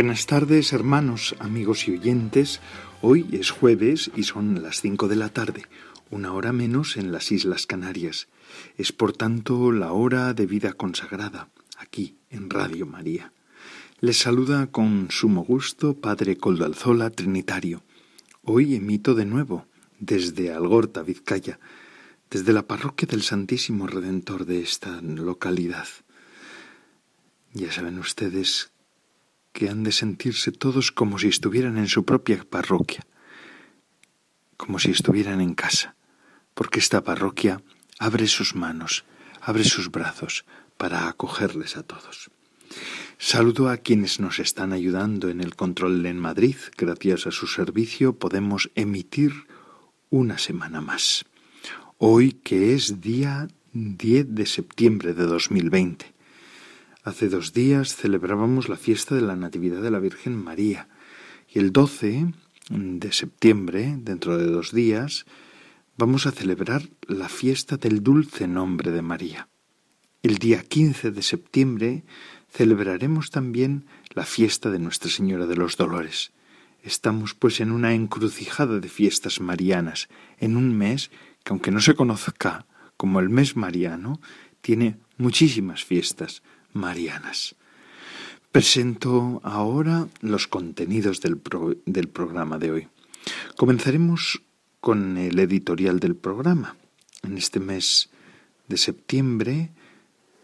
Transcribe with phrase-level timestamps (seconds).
[0.00, 2.62] Buenas tardes, hermanos, amigos y oyentes.
[3.02, 5.66] Hoy es jueves y son las cinco de la tarde,
[6.08, 8.26] una hora menos en las Islas Canarias.
[8.78, 13.34] Es por tanto la hora de vida consagrada, aquí en Radio María.
[14.00, 17.82] Les saluda con sumo gusto Padre Coldalzola Trinitario.
[18.42, 19.66] Hoy emito de nuevo
[19.98, 21.60] desde Algorta, Vizcaya,
[22.30, 25.88] desde la parroquia del Santísimo Redentor de esta localidad.
[27.52, 28.70] Ya saben ustedes
[29.52, 33.06] que han de sentirse todos como si estuvieran en su propia parroquia,
[34.56, 35.96] como si estuvieran en casa,
[36.54, 37.62] porque esta parroquia
[37.98, 39.04] abre sus manos,
[39.40, 40.44] abre sus brazos
[40.76, 42.30] para acogerles a todos.
[43.18, 46.56] Saludo a quienes nos están ayudando en el control en Madrid.
[46.76, 49.32] Gracias a su servicio podemos emitir
[50.08, 51.24] una semana más.
[51.98, 56.19] Hoy que es día 10 de septiembre de 2020.
[57.02, 60.86] Hace dos días celebrábamos la fiesta de la Natividad de la Virgen María
[61.48, 62.34] y el 12
[62.68, 65.24] de septiembre, dentro de dos días,
[65.96, 69.48] vamos a celebrar la fiesta del dulce nombre de María.
[70.22, 72.04] El día 15 de septiembre
[72.50, 76.32] celebraremos también la fiesta de Nuestra Señora de los Dolores.
[76.82, 81.10] Estamos pues en una encrucijada de fiestas marianas, en un mes
[81.44, 82.66] que aunque no se conozca
[82.98, 84.20] como el mes mariano,
[84.60, 87.54] tiene muchísimas fiestas, marianas.
[88.52, 91.40] Presento ahora los contenidos del,
[91.86, 92.88] del programa de hoy.
[93.56, 94.42] Comenzaremos
[94.80, 96.76] con el editorial del programa.
[97.22, 98.10] En este mes
[98.68, 99.70] de septiembre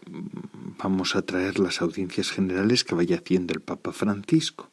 [0.09, 4.69] mm, vamos a traer las audiencias generales que vaya haciendo el Papa Francisco.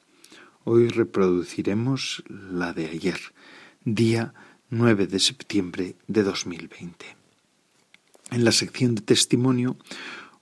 [0.64, 3.18] Hoy reproduciremos la de ayer,
[3.84, 4.34] día
[4.70, 7.16] 9 de septiembre de 2020.
[8.30, 9.76] En la sección de testimonio,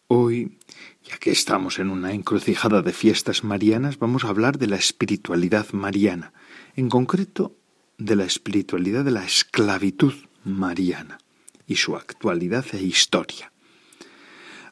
[0.08, 0.58] hoy
[1.04, 5.72] ya que estamos en una encrucijada de fiestas marianas, vamos a hablar de la espiritualidad
[5.72, 6.32] mariana,
[6.76, 7.56] en concreto
[7.98, 10.14] de la espiritualidad de la esclavitud
[10.44, 11.18] mariana
[11.66, 13.52] y su actualidad e historia.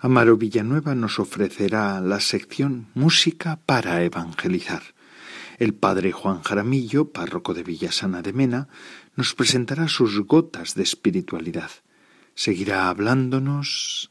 [0.00, 4.82] Amaro Villanueva nos ofrecerá la sección Música para Evangelizar.
[5.58, 8.68] El padre Juan Jaramillo, párroco de Villasana de Mena,
[9.14, 11.70] nos presentará sus gotas de espiritualidad.
[12.34, 14.09] Seguirá hablándonos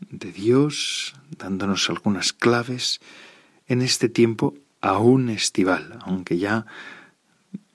[0.00, 3.00] de Dios, dándonos algunas claves
[3.66, 6.66] en este tiempo aún estival, aunque ya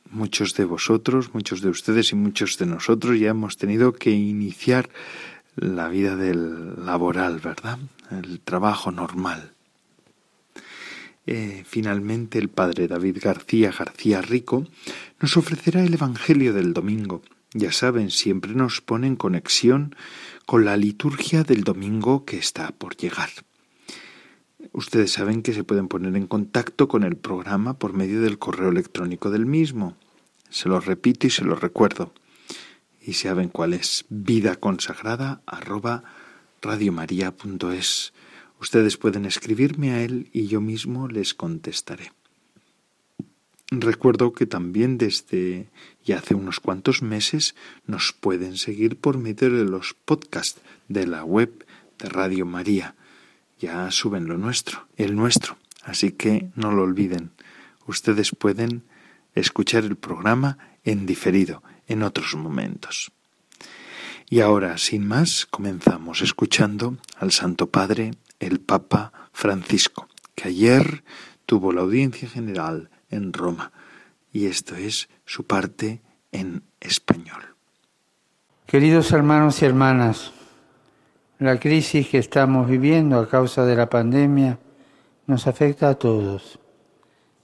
[0.10, 4.90] muchos de vosotros, muchos de ustedes y muchos de nosotros ya hemos tenido que iniciar
[5.56, 7.80] la vida del laboral, ¿verdad?
[8.12, 9.54] El trabajo normal.
[11.26, 14.68] Eh, finalmente el padre David García García Rico
[15.22, 17.22] nos ofrecerá el Evangelio del domingo.
[17.54, 19.96] Ya saben, siempre nos pone en conexión
[20.46, 23.30] con la liturgia del domingo que está por llegar.
[24.72, 28.70] Ustedes saben que se pueden poner en contacto con el programa por medio del correo
[28.70, 29.96] electrónico del mismo.
[30.50, 32.14] Se lo repito y se lo recuerdo.
[33.02, 36.04] Y saben cuál es vida consagrada arroba
[36.62, 38.14] radiomaria.es.
[38.60, 42.12] Ustedes pueden escribirme a él y yo mismo les contestaré.
[43.72, 45.68] Recuerdo que también desde
[46.06, 47.56] ya hace unos cuantos meses
[47.88, 51.66] nos pueden seguir por medio de los podcasts de la web
[51.98, 52.96] de Radio María.
[53.60, 57.32] Ya suben lo nuestro, el nuestro, así que no lo olviden.
[57.88, 58.84] Ustedes pueden
[59.36, 63.12] escuchar el programa en diferido en otros momentos.
[64.30, 71.04] Y ahora, sin más, comenzamos escuchando al Santo Padre, el Papa Francisco, que ayer
[71.46, 73.72] tuvo la audiencia general en Roma.
[74.32, 76.02] Y esto es su parte
[76.32, 77.56] en español.
[78.66, 80.32] Queridos hermanos y hermanas,
[81.40, 84.58] la crisis que estamos viviendo a causa de la pandemia
[85.28, 86.60] nos afecta a todos.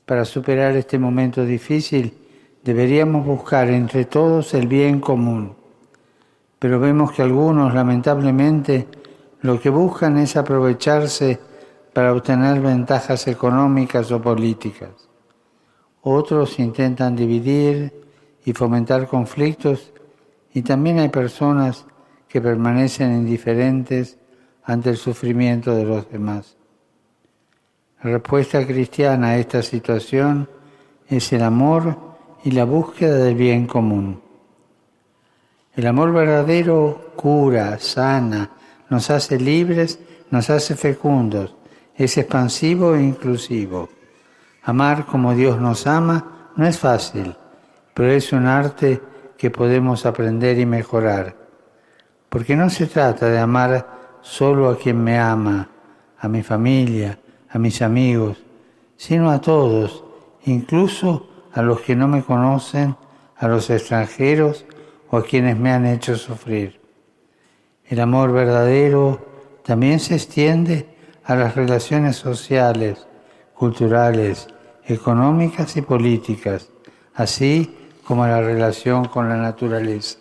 [0.06, 2.14] Para superar este momento difícil
[2.64, 5.56] deberíamos buscar entre todos el bien común.
[6.58, 8.88] Pero vemos que algunos, lamentablemente,
[9.42, 11.40] lo que buscan es aprovecharse
[11.94, 15.09] para obtener ventajas económicas o políticas.
[16.02, 17.94] Otros intentan dividir
[18.46, 19.92] y fomentar conflictos
[20.54, 21.86] y también hay personas
[22.28, 24.18] que permanecen indiferentes
[24.64, 26.56] ante el sufrimiento de los demás.
[28.04, 30.48] La respuesta cristiana a esta situación
[31.08, 31.98] es el amor
[32.44, 34.22] y la búsqueda del bien común.
[35.76, 38.52] El amor verdadero cura, sana,
[38.90, 40.00] nos hace libres,
[40.32, 41.56] nos hace fecundos,
[41.96, 43.90] es expansivo e inclusivo.
[44.70, 47.36] Amar como Dios nos ama no es fácil,
[47.96, 49.02] pero es un arte
[49.36, 51.36] que podemos aprender y mejorar.
[52.30, 53.88] Porque no se trata de amar
[54.22, 55.68] solo a quien me ama,
[56.20, 57.18] a mi familia,
[57.50, 58.38] a mis amigos,
[58.96, 60.04] sino a todos,
[60.46, 62.96] incluso a los que no me conocen,
[63.38, 64.66] a los extranjeros
[65.10, 66.80] o a quienes me han hecho sufrir.
[67.86, 73.08] El amor verdadero también se extiende a las relaciones sociales,
[73.56, 74.48] culturales,
[74.90, 76.70] económicas y políticas,
[77.14, 80.18] así como la relación con la naturaleza.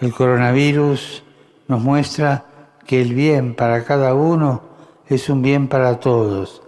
[0.00, 1.24] El coronavirus
[1.66, 2.46] nos muestra
[2.86, 4.62] que el bien para cada uno
[5.08, 6.62] es un bien para todos,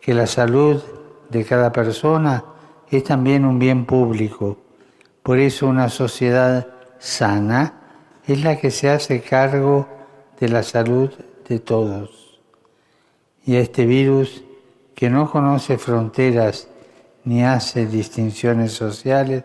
[0.00, 0.82] que la salud
[1.30, 2.44] de cada persona
[2.90, 4.58] es también un bien público.
[5.22, 6.68] Por eso una sociedad
[6.98, 7.80] sana
[8.26, 9.88] es la que se hace cargo
[10.38, 11.10] de la salud
[11.48, 12.40] de todos.
[13.44, 14.43] Y a este virus
[14.94, 16.68] que no conoce fronteras
[17.24, 19.44] ni hace distinciones sociales,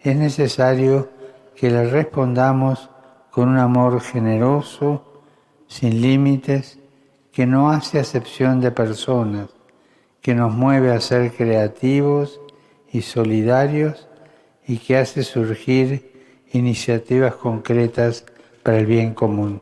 [0.00, 1.08] es necesario
[1.54, 2.90] que le respondamos
[3.30, 5.22] con un amor generoso,
[5.66, 6.78] sin límites,
[7.32, 9.48] que no hace acepción de personas,
[10.22, 12.40] que nos mueve a ser creativos
[12.92, 14.08] y solidarios
[14.66, 18.24] y que hace surgir iniciativas concretas
[18.62, 19.60] para el bien común.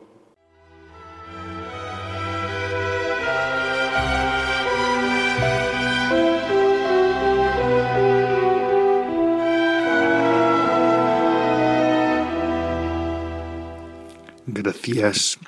[14.85, 15.39] Gracias,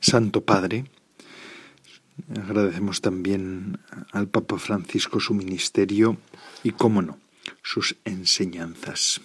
[0.00, 0.86] Santo Padre.
[2.34, 3.78] Agradecemos también
[4.10, 6.18] al Papa Francisco su ministerio
[6.64, 7.20] y, cómo no,
[7.62, 9.20] sus enseñanzas.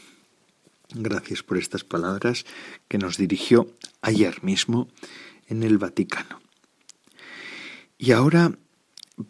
[0.93, 2.45] Gracias por estas palabras
[2.87, 4.87] que nos dirigió ayer mismo
[5.47, 6.41] en el Vaticano.
[7.97, 8.55] Y ahora,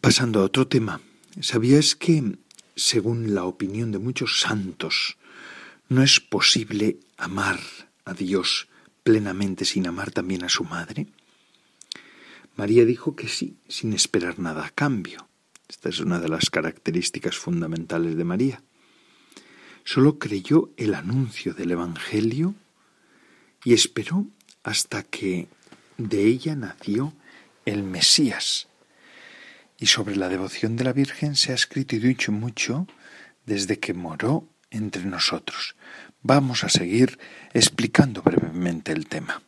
[0.02, 1.00] pasando a otro tema,
[1.40, 2.38] ¿sabías que,
[2.76, 5.18] según la opinión de muchos santos,
[5.88, 7.62] no es posible amar
[8.04, 8.68] a Dios
[9.04, 11.08] plenamente sin amar también a su madre?
[12.56, 15.30] María dijo que sí, sin esperar nada a cambio.
[15.70, 18.64] Esta es una de las características fundamentales de María.
[19.86, 22.56] Solo creyó el anuncio del Evangelio
[23.64, 24.28] y esperó
[24.64, 25.48] hasta que
[25.98, 27.14] de ella nació
[27.66, 28.68] el Mesías.
[29.78, 32.88] Y sobre la devoción de la Virgen se ha escrito y dicho mucho
[33.46, 35.76] desde que moró entre nosotros.
[36.22, 37.18] Vamos a seguir
[37.54, 39.42] explicando brevemente el tema.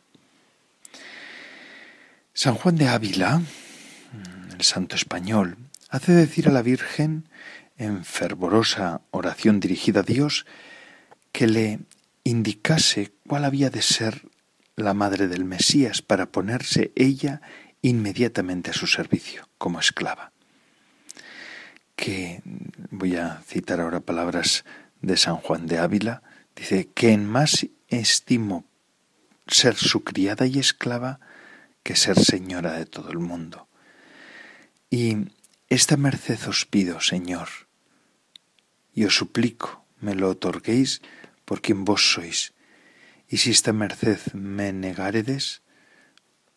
[2.32, 3.42] San Juan de Ávila,
[4.54, 5.58] el santo español,
[5.90, 7.28] hace decir a la Virgen,
[7.76, 10.46] en fervorosa oración dirigida a Dios,
[11.32, 11.80] que le
[12.24, 14.22] indicase cuál había de ser
[14.76, 17.42] la madre del Mesías para ponerse ella
[17.82, 20.32] inmediatamente a su servicio como esclava.
[21.96, 22.42] Que
[22.90, 24.64] voy a citar ahora palabras
[25.02, 26.22] de San Juan de Ávila,
[26.56, 28.64] dice que en más estimo
[29.46, 31.20] ser su criada y esclava
[31.82, 33.68] que ser señora de todo el mundo.
[34.90, 35.16] Y
[35.68, 37.48] esta merced os pido, Señor,
[38.94, 41.00] y os suplico me lo otorguéis
[41.44, 42.52] por quien vos sois.
[43.28, 45.62] Y si esta merced me negáredes,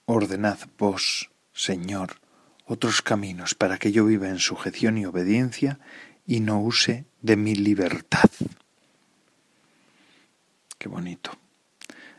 [0.05, 2.19] ordenad vos, Señor,
[2.65, 5.79] otros caminos para que yo viva en sujeción y obediencia
[6.25, 8.29] y no use de mi libertad.
[10.85, 11.31] Qué bonito.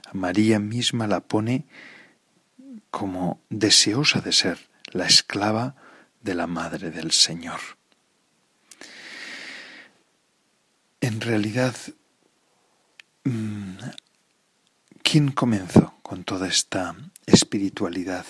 [0.06, 1.66] A María misma la pone
[2.90, 5.76] como deseosa de ser la esclava
[6.20, 7.61] de la Madre del Señor.
[11.00, 11.76] En realidad,
[13.23, 13.76] mm,
[15.04, 18.26] ¿quién comenzó con toda esta espiritualidad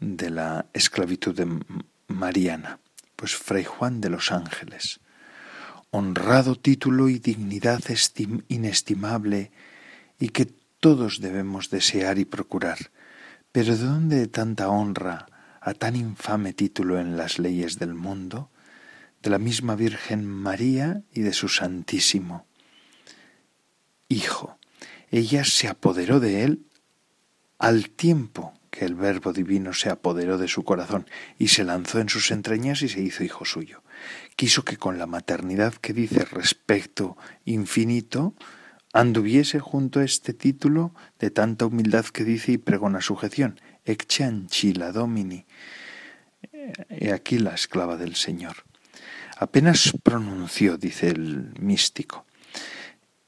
[0.00, 1.46] de la esclavitud de
[2.08, 2.80] Mariana?
[3.14, 4.98] Pues Fray Juan de los Ángeles.
[5.92, 7.82] Honrado título y dignidad
[8.48, 9.52] inestimable
[10.18, 10.46] y que
[10.80, 12.90] todos debemos desear y procurar
[13.52, 15.26] pero ¿de dónde tanta honra
[15.60, 18.50] a tan infame título en las leyes del mundo?
[19.20, 22.46] De la misma Virgen María y de su Santísimo
[24.08, 24.58] Hijo.
[25.10, 26.66] Ella se apoderó de él
[27.58, 31.06] al tiempo que el Verbo Divino se apoderó de su corazón
[31.38, 33.82] y se lanzó en sus entrañas y se hizo hijo suyo.
[34.34, 38.34] Quiso que con la maternidad que dice respecto infinito,
[38.94, 44.90] anduviese junto a este título de tanta humildad que dice y pregona sujeción, Ecce la
[44.90, 45.44] domini.
[46.88, 48.64] He aquí la esclava del Señor.
[49.36, 52.24] Apenas pronunció, dice el místico,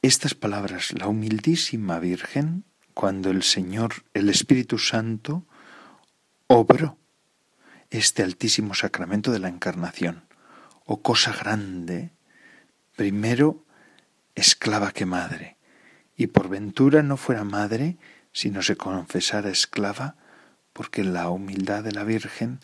[0.00, 5.44] estas palabras, la humildísima Virgen, cuando el Señor, el Espíritu Santo,
[6.46, 6.96] obró
[7.90, 10.24] este altísimo sacramento de la encarnación,
[10.86, 12.12] o cosa grande,
[12.96, 13.64] primero
[14.34, 15.56] esclava que madre,
[16.16, 17.98] y por ventura no fuera madre
[18.32, 20.16] si no se confesara esclava,
[20.72, 22.60] porque la humildad de la Virgen,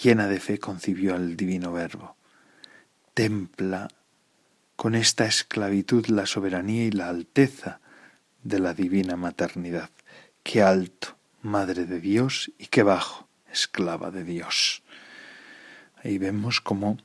[0.00, 2.16] llena de fe, concibió al divino Verbo.
[3.14, 3.88] Templa
[4.74, 7.81] con esta esclavitud la soberanía y la alteza
[8.42, 9.90] de la divina maternidad.
[10.42, 14.82] Qué alto, Madre de Dios, y qué bajo, esclava de Dios.
[16.02, 16.98] Ahí vemos cómo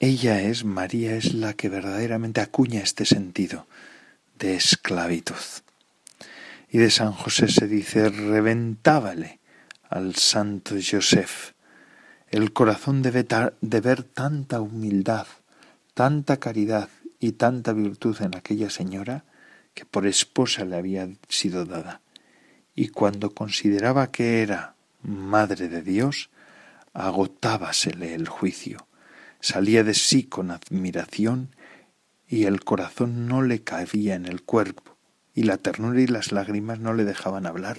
[0.00, 3.66] ella es, María es la que verdaderamente acuña este sentido
[4.38, 5.34] de esclavitud.
[6.68, 9.40] Y de San José se dice, reventábale
[9.88, 11.52] al santo Joseph
[12.28, 15.26] el corazón de ver tanta humildad,
[15.94, 16.88] tanta caridad
[17.20, 19.24] y tanta virtud en aquella señora
[19.74, 22.00] que por esposa le había sido dada.
[22.74, 26.30] Y cuando consideraba que era Madre de Dios,
[26.94, 28.86] agotábasele el juicio,
[29.40, 31.54] salía de sí con admiración
[32.26, 34.96] y el corazón no le cabía en el cuerpo,
[35.34, 37.78] y la ternura y las lágrimas no le dejaban hablar,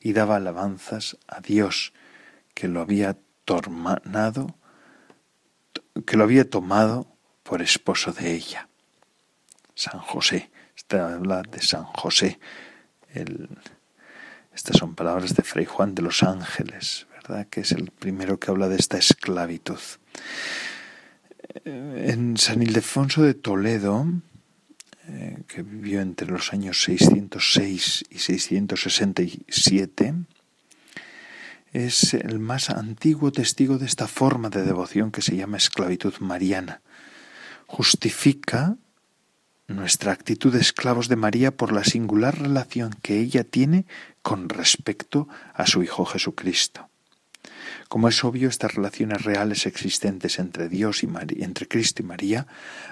[0.00, 1.92] y daba alabanzas a Dios,
[2.54, 4.56] que lo había tornado,
[6.06, 7.08] que lo había tomado
[7.42, 8.68] por esposo de ella.
[9.74, 10.51] San José,
[11.00, 12.38] habla de San José,
[14.54, 17.46] estas son palabras de Fray Juan de los Ángeles, ¿verdad?
[17.48, 19.80] Que es el primero que habla de esta esclavitud.
[21.64, 24.06] Eh, en San Ildefonso de Toledo,
[25.08, 30.14] eh, que vivió entre los años 606 y 667,
[31.72, 36.82] es el más antiguo testigo de esta forma de devoción que se llama esclavitud mariana.
[37.66, 38.76] Justifica
[39.72, 43.86] nuestra actitud de esclavos de María por la singular relación que ella tiene
[44.22, 46.88] con respecto a su Hijo Jesucristo.
[47.88, 51.08] Como es obvio, estas relaciones reales existentes entre Dios y
[51.42, 52.46] entre Cristo y María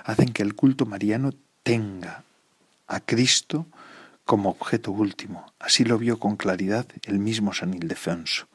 [0.04, 1.32] hacen que el culto mariano
[1.62, 2.24] tenga
[2.86, 3.66] a Cristo
[4.24, 5.52] como objeto último.
[5.58, 8.46] Así lo vio con claridad el mismo San Ildefonso.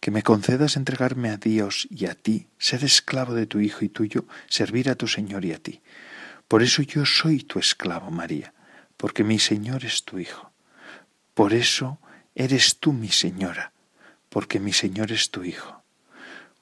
[0.00, 3.88] Que me concedas entregarme a Dios y a ti, ser esclavo de tu Hijo y
[3.88, 5.80] tuyo, servir a tu Señor y a ti.
[6.48, 8.54] Por eso yo soy tu esclavo, María,
[8.96, 10.50] porque mi Señor es tu Hijo.
[11.34, 11.98] Por eso
[12.34, 13.72] eres tú mi Señora,
[14.30, 15.82] porque mi Señor es tu Hijo.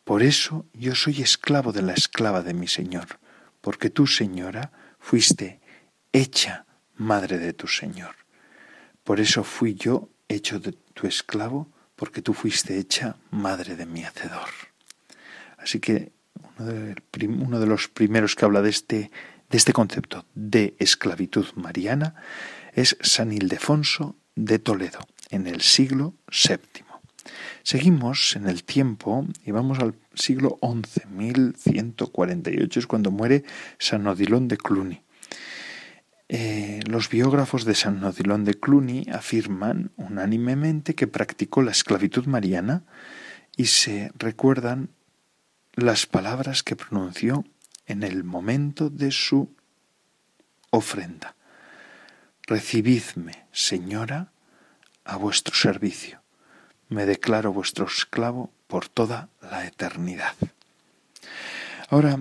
[0.04, 3.18] Por eso yo soy esclavo de la esclava de mi Señor,
[3.60, 5.60] porque tú, Señora, fuiste
[6.12, 6.66] hecha
[6.96, 8.16] madre de tu Señor.
[9.04, 14.50] Por eso fui yo hecho tu esclavo, porque tú fuiste hecha madre de mi Hacedor.
[15.58, 16.12] Así que
[16.58, 19.10] uno de los primeros que habla de este
[19.50, 22.14] de este concepto de esclavitud mariana
[22.72, 25.00] es San Ildefonso de Toledo
[25.30, 26.84] en el siglo VII.
[27.62, 33.44] Seguimos en el tiempo y vamos al siglo XI, 1148 es cuando muere
[33.78, 35.02] San Odilon de Cluny.
[36.28, 42.84] Eh, los biógrafos de San Odilon de Cluny afirman unánimemente que practicó la esclavitud mariana
[43.56, 44.90] y se recuerdan
[45.74, 47.44] las palabras que pronunció
[47.86, 49.54] en el momento de su
[50.70, 51.34] ofrenda.
[52.46, 54.32] Recibidme, Señora,
[55.04, 56.20] a vuestro servicio.
[56.88, 60.34] Me declaro vuestro esclavo por toda la eternidad.
[61.88, 62.20] Ahora,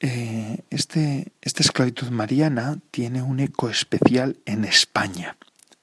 [0.00, 5.36] eh, este, esta esclavitud mariana tiene un eco especial en España.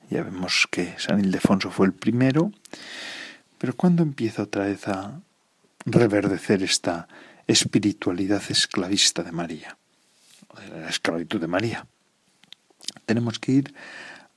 [0.10, 2.52] Ya vemos que San Ildefonso fue el primero,
[3.58, 5.22] pero ¿cuándo empieza otra vez a
[5.86, 7.08] reverdecer esta
[7.48, 9.78] espiritualidad esclavista de María,
[10.72, 11.88] la esclavitud de María.
[13.06, 13.74] Tenemos que ir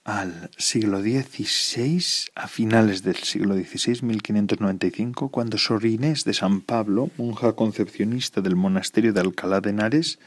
[0.04, 7.10] al siglo XVI, a finales del siglo XVI, 1595, cuando Sor Inés de San Pablo,
[7.16, 10.20] monja concepcionista del monasterio de Alcalá de Henares,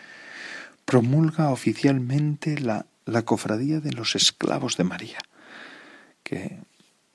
[0.83, 5.19] promulga oficialmente la, la cofradía de los esclavos de María,
[6.23, 6.59] que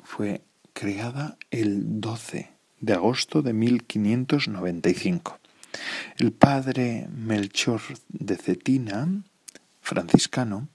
[0.02, 0.40] fue
[0.72, 5.38] creada el 12 de agosto de 1595.
[6.18, 9.08] El padre Melchor de Cetina,
[9.80, 10.68] franciscano,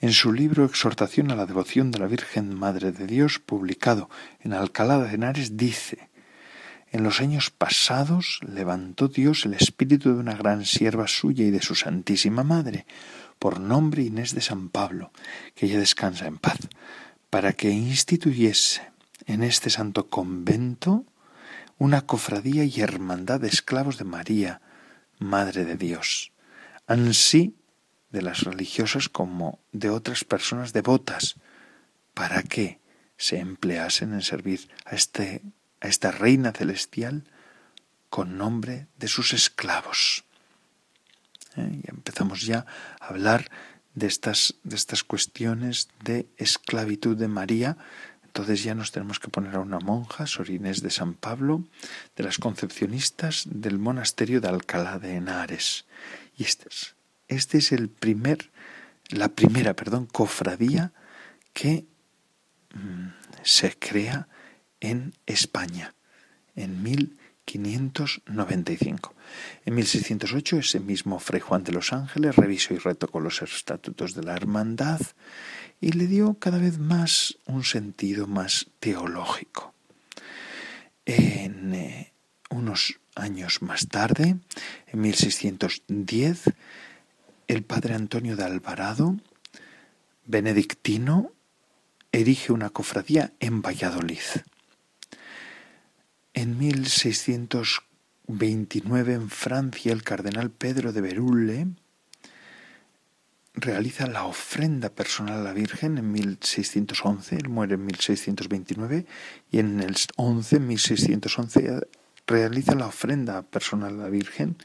[0.00, 4.10] en su libro Exhortación a la devoción de la Virgen Madre de Dios, publicado
[4.40, 6.10] en Alcalá de Henares, dice
[6.90, 11.62] En los años pasados levantó Dios el espíritu de una gran sierva suya y de
[11.62, 12.84] su Santísima Madre,
[13.38, 15.12] por nombre Inés de San Pablo,
[15.54, 16.58] que ella descansa en paz,
[17.30, 18.82] para que instituyese
[19.26, 21.04] en este santo convento
[21.78, 24.60] una cofradía y hermandad de esclavos de María,
[25.18, 26.32] Madre de Dios,
[26.86, 27.56] ansí
[28.10, 31.36] de las religiosas como de otras personas devotas,
[32.14, 32.80] para que
[33.16, 35.42] se empleasen en servir a, este,
[35.80, 37.24] a esta reina celestial
[38.10, 40.24] con nombre de sus esclavos.
[41.56, 41.80] ¿Eh?
[41.84, 42.66] Y empezamos ya
[43.00, 43.50] a hablar
[43.94, 47.76] de estas, de estas cuestiones de esclavitud de María.
[48.32, 51.64] Entonces ya nos tenemos que poner a una monja, Sor Inés de San Pablo,
[52.16, 55.84] de las concepcionistas del monasterio de Alcalá de Henares.
[56.38, 56.94] Y este es,
[57.28, 58.50] este es el primer,
[59.10, 60.94] la primera, perdón, cofradía
[61.52, 61.84] que
[62.72, 63.08] mm,
[63.42, 64.28] se crea
[64.80, 65.92] en España
[66.56, 69.14] en mil 595.
[69.66, 74.22] En 1608 ese mismo Fray Juan de los Ángeles revisó y retocó los estatutos de
[74.22, 75.00] la hermandad
[75.82, 79.74] y le dio cada vez más un sentido más teológico.
[81.04, 82.12] En eh,
[82.50, 84.36] unos años más tarde,
[84.86, 86.44] en 1610,
[87.48, 89.16] el padre Antonio de Alvarado,
[90.24, 91.32] benedictino,
[92.12, 94.20] erige una cofradía en Valladolid.
[96.32, 101.66] En 1629 en Francia el cardenal Pedro de Berulle
[103.54, 109.06] realiza la ofrenda personal a la Virgen en 1611, él muere en 1629
[109.50, 111.80] y en el 11, 1611
[112.26, 114.56] realiza la ofrenda personal a la Virgen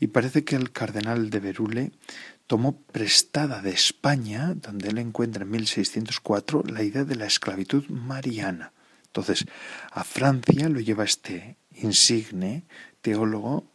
[0.00, 1.92] y parece que el cardenal de Berulle
[2.46, 8.72] tomó prestada de España, donde él encuentra en 1604 la idea de la esclavitud mariana.
[9.06, 9.44] Entonces,
[9.90, 12.64] a Francia lo lleva este insigne
[13.02, 13.70] teólogo,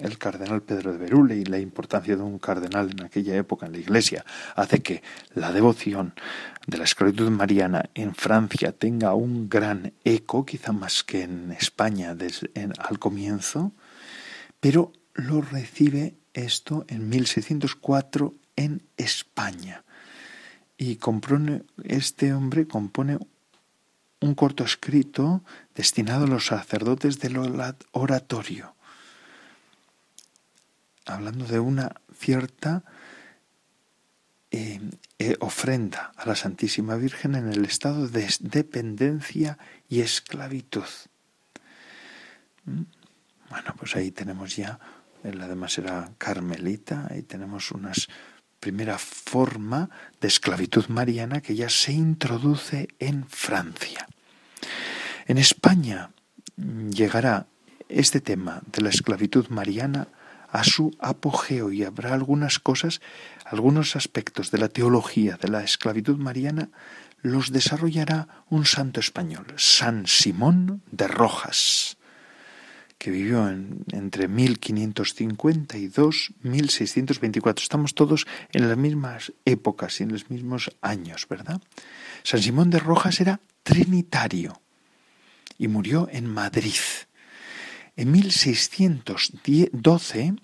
[0.00, 3.72] el cardenal Pedro de Berule, y la importancia de un cardenal en aquella época en
[3.72, 5.02] la Iglesia hace que
[5.34, 6.14] la devoción
[6.66, 12.14] de la esclavitud mariana en Francia tenga un gran eco, quizá más que en España
[12.14, 13.72] desde, al comienzo,
[14.60, 19.84] pero lo recibe esto en 1604 en España.
[20.78, 23.18] Y compone, este hombre compone
[24.20, 25.42] un corto escrito
[25.74, 27.38] destinado a los sacerdotes del
[27.92, 28.75] oratorio,
[31.06, 32.84] hablando de una cierta
[34.50, 34.80] eh,
[35.18, 40.84] eh, ofrenda a la Santísima Virgen en el estado de dependencia y esclavitud.
[42.64, 42.82] ¿Mm?
[43.50, 44.78] Bueno, pues ahí tenemos ya,
[45.22, 48.08] él además era carmelita, ahí tenemos unas
[48.60, 49.90] primera forma
[50.20, 54.08] de esclavitud mariana que ya se introduce en Francia.
[55.26, 56.10] En España
[56.56, 57.46] llegará
[57.88, 60.08] este tema de la esclavitud mariana
[60.56, 63.02] a su apogeo y habrá algunas cosas,
[63.44, 66.70] algunos aspectos de la teología de la esclavitud mariana
[67.20, 71.98] los desarrollará un santo español, San Simón de Rojas
[72.96, 77.62] que vivió en, entre 1552 1624.
[77.62, 81.60] Estamos todos en las mismas épocas y en los mismos años, ¿verdad?
[82.22, 84.62] San Simón de Rojas era trinitario
[85.58, 86.72] y murió en Madrid.
[87.96, 90.34] En 1612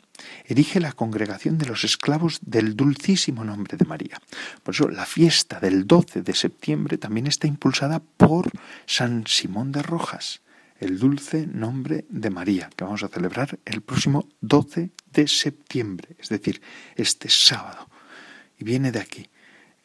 [0.44, 4.20] erige la congregación de los esclavos del dulcísimo nombre de María.
[4.62, 8.51] Por eso la fiesta del 12 de septiembre también está impulsada por
[8.87, 10.42] San Simón de Rojas
[10.83, 16.29] el dulce nombre de María, que vamos a celebrar el próximo 12 de septiembre, es
[16.29, 16.61] decir,
[16.96, 17.88] este sábado.
[18.59, 19.31] Y viene de aquí.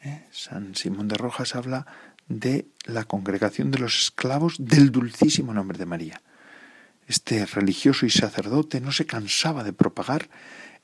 [0.00, 0.26] ¿eh?
[0.32, 1.86] San Simón de Rojas habla
[2.26, 6.20] de la congregación de los esclavos del dulcísimo nombre de María.
[7.08, 10.28] Este religioso y sacerdote no se cansaba de propagar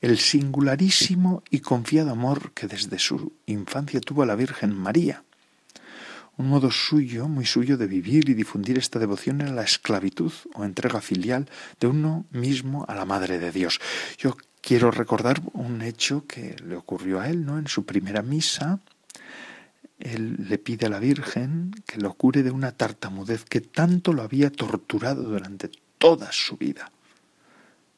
[0.01, 5.23] el singularísimo y confiado amor que desde su infancia tuvo a la Virgen María
[6.37, 10.65] un modo suyo, muy suyo, de vivir y difundir esta devoción en la esclavitud o
[10.65, 11.47] entrega filial
[11.79, 13.79] de uno mismo a la Madre de Dios.
[14.17, 17.57] Yo quiero recordar un hecho que le ocurrió a él, ¿no?
[17.57, 18.79] En su primera misa,
[19.99, 24.21] él le pide a la Virgen que lo cure de una tartamudez que tanto lo
[24.21, 25.69] había torturado durante
[26.05, 26.91] toda su vida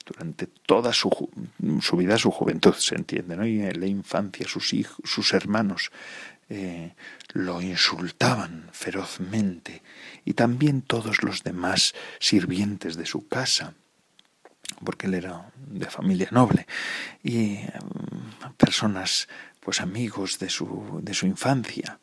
[0.06, 1.10] durante toda su,
[1.82, 3.46] su, vida, su juventud, se entiende, ¿no?
[3.46, 5.92] Y en la infancia, sus hijos, sus hermanos,
[6.48, 6.94] eh,
[7.34, 9.84] lo insultaban ferozmente
[10.24, 13.74] y también todos los demás sirvientes de su casa,
[14.86, 16.66] porque él era de familia noble,
[17.22, 19.28] y mm, personas,
[19.60, 22.00] pues amigos de su, de su infancia.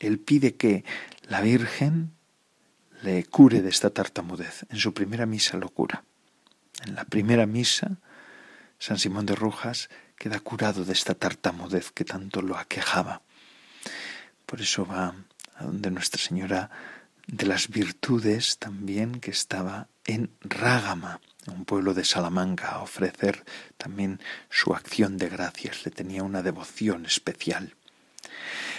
[0.00, 0.84] Él pide que
[1.28, 2.17] la Virgen
[3.02, 4.66] le cure de esta tartamudez.
[4.70, 6.04] En su primera misa lo cura.
[6.84, 7.98] En la primera misa,
[8.78, 13.22] San Simón de Rojas queda curado de esta tartamudez que tanto lo aquejaba.
[14.46, 15.14] Por eso va
[15.56, 16.70] a donde Nuestra Señora
[17.26, 23.44] de las Virtudes también, que estaba en Rágama, un pueblo de Salamanca, a ofrecer
[23.76, 25.84] también su acción de gracias.
[25.84, 27.74] Le tenía una devoción especial.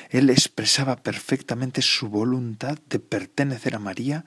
[0.10, 4.26] Él expresaba perfectamente su voluntad de pertenecer a María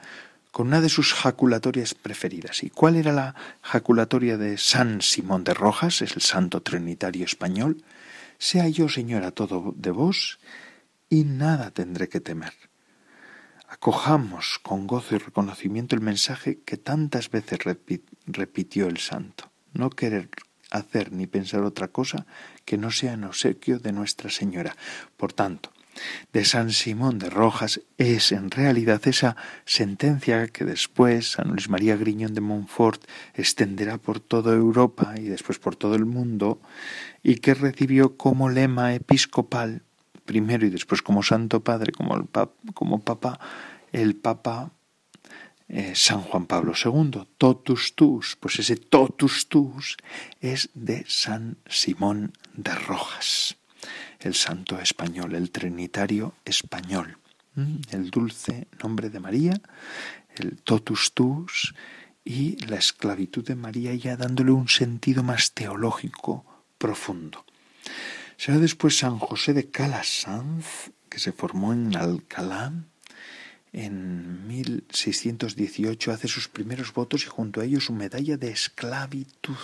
[0.52, 2.62] con una de sus jaculatorias preferidas.
[2.62, 7.82] ¿Y cuál era la jaculatoria de San Simón de Rojas, el santo trinitario español?
[8.38, 10.38] Sea yo, Señora, todo de vos,
[11.08, 12.52] y nada tendré que temer.
[13.68, 17.60] Acojamos con gozo y reconocimiento el mensaje que tantas veces
[18.26, 19.50] repitió el santo.
[19.72, 20.28] No querer
[20.70, 22.26] hacer ni pensar otra cosa
[22.64, 24.76] que no sea en obsequio de Nuestra Señora.
[25.16, 25.72] Por tanto,
[26.32, 31.96] de San Simón de Rojas es en realidad esa sentencia que después San Luis María
[31.96, 36.60] Griñón de Montfort extenderá por toda Europa y después por todo el mundo
[37.22, 39.82] y que recibió como lema episcopal
[40.24, 42.26] primero y después como Santo Padre, como,
[42.74, 43.38] como Papa,
[43.92, 44.70] el Papa
[45.72, 49.96] eh, San Juan Pablo II, totus tus, pues ese totus tus
[50.40, 53.56] es de San Simón de Rojas
[54.24, 57.18] el santo español, el trinitario español,
[57.90, 59.60] el dulce nombre de María,
[60.36, 61.74] el totus tus
[62.24, 66.44] y la esclavitud de María ya dándole un sentido más teológico
[66.78, 67.44] profundo.
[68.36, 72.72] Será después San José de Calasanz, que se formó en Alcalá
[73.72, 79.56] en 1618, hace sus primeros votos y junto a ellos su medalla de esclavitud.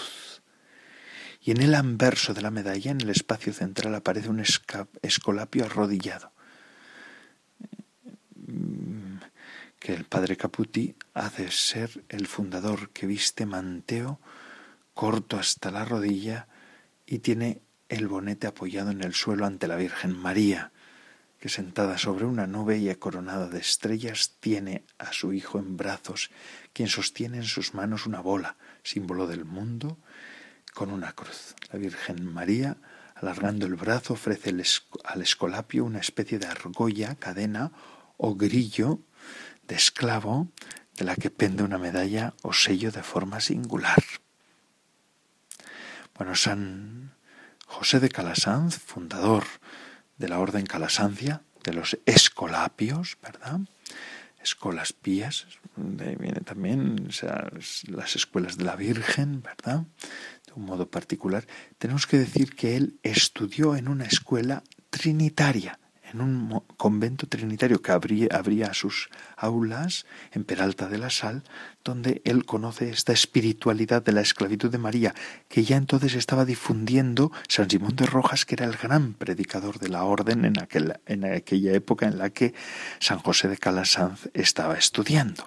[1.43, 4.43] Y en el anverso de la medalla, en el espacio central, aparece un
[5.03, 6.33] escolapio arrodillado,
[8.35, 9.19] mm,
[9.79, 14.21] que el padre Caputi hace ser el fundador que viste manteo
[14.95, 16.49] corto hasta la rodilla
[17.07, 20.73] y tiene el bonete apoyado en el suelo ante la Virgen María,
[21.39, 26.31] que sentada sobre una nube y coronada de estrellas tiene a su hijo en brazos,
[26.73, 29.99] quien sostiene en sus manos una bola, símbolo del mundo
[30.75, 31.55] con una cruz.
[31.73, 32.77] La Virgen María,
[33.15, 34.55] alargando el brazo, ofrece
[35.05, 37.73] al escolapio una especie de argolla, cadena
[38.17, 39.01] o grillo
[39.67, 40.49] de esclavo
[40.97, 44.03] de la que pende una medalla o sello de forma singular.
[46.17, 47.15] Bueno, San
[47.67, 49.45] José de Calasanz, fundador
[50.19, 53.61] de la Orden Calasancia, de los escolapios, ¿verdad?
[54.43, 57.09] Escolas pías, de viene también
[57.89, 59.85] las escuelas de la Virgen, ¿verdad?
[60.59, 61.47] un modo particular,
[61.79, 65.79] tenemos que decir que él estudió en una escuela trinitaria,
[66.13, 71.43] en un convento trinitario que abría, sus aulas en Peralta de la Sal,
[71.85, 75.15] donde él conoce esta espiritualidad de la esclavitud de María,
[75.49, 79.89] que ya entonces estaba difundiendo San Simón de Rojas, que era el gran predicador de
[79.89, 80.55] la orden en,
[81.07, 82.55] en aquella época en la que
[82.99, 85.47] San José de Calasanz estaba estudiando.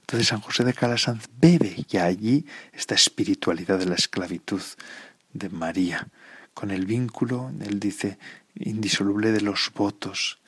[0.00, 4.62] Entonces San José de Calasanz bebe ya allí esta espiritualidad de la esclavitud
[5.32, 6.08] de María,
[6.52, 8.18] con el vínculo, él dice,
[8.54, 10.38] indisoluble de los votos,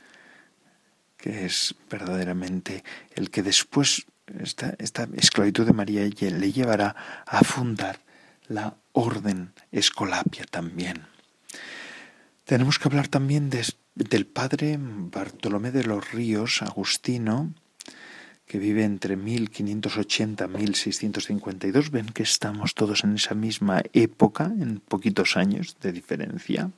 [1.16, 4.06] que es verdaderamente el que después
[4.40, 4.76] esta,
[5.16, 8.00] esclavitud de María le llevará a fundar
[8.48, 11.06] la orden escolapia también.
[12.44, 17.52] Tenemos que hablar también del padre Bartolomé de los Ríos, Agustino,
[18.46, 24.78] que vive entre 1580 y 1652, ven que estamos todos en esa misma época, en
[24.78, 26.70] poquitos años de diferencia,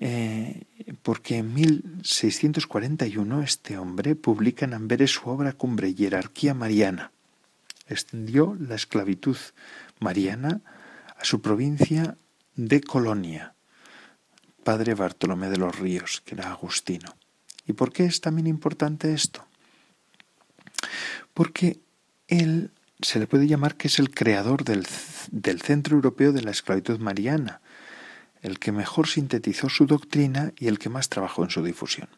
[0.00, 0.64] eh,
[1.02, 7.12] porque en 1641 este hombre publica en Amberes su obra cumbre, Jerarquía Mariana.
[7.86, 9.36] Extendió la esclavitud
[10.00, 10.60] mariana
[11.16, 12.16] a su provincia
[12.54, 13.54] de Colonia,
[14.64, 17.16] padre Bartolomé de los Ríos, que era agustino.
[17.66, 19.48] ¿Y por qué es también importante esto?
[21.38, 21.78] porque
[22.26, 24.86] él se le puede llamar que es el creador del,
[25.62, 27.60] Centro Europeo de la Esclavitud Mariana,
[28.48, 32.08] el que mejor sintetizó su doctrina y el que más trabajó en su difusión.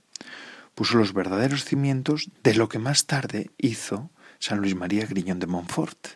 [0.75, 5.47] Puso los verdaderos cimientos de lo que más tarde hizo San Luis María Griñón de
[5.47, 6.07] Montfort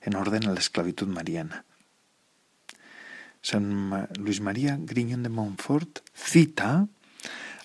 [0.00, 1.64] en orden a la esclavitud mariana.
[3.42, 6.88] San Luis María Griñón de Montfort cita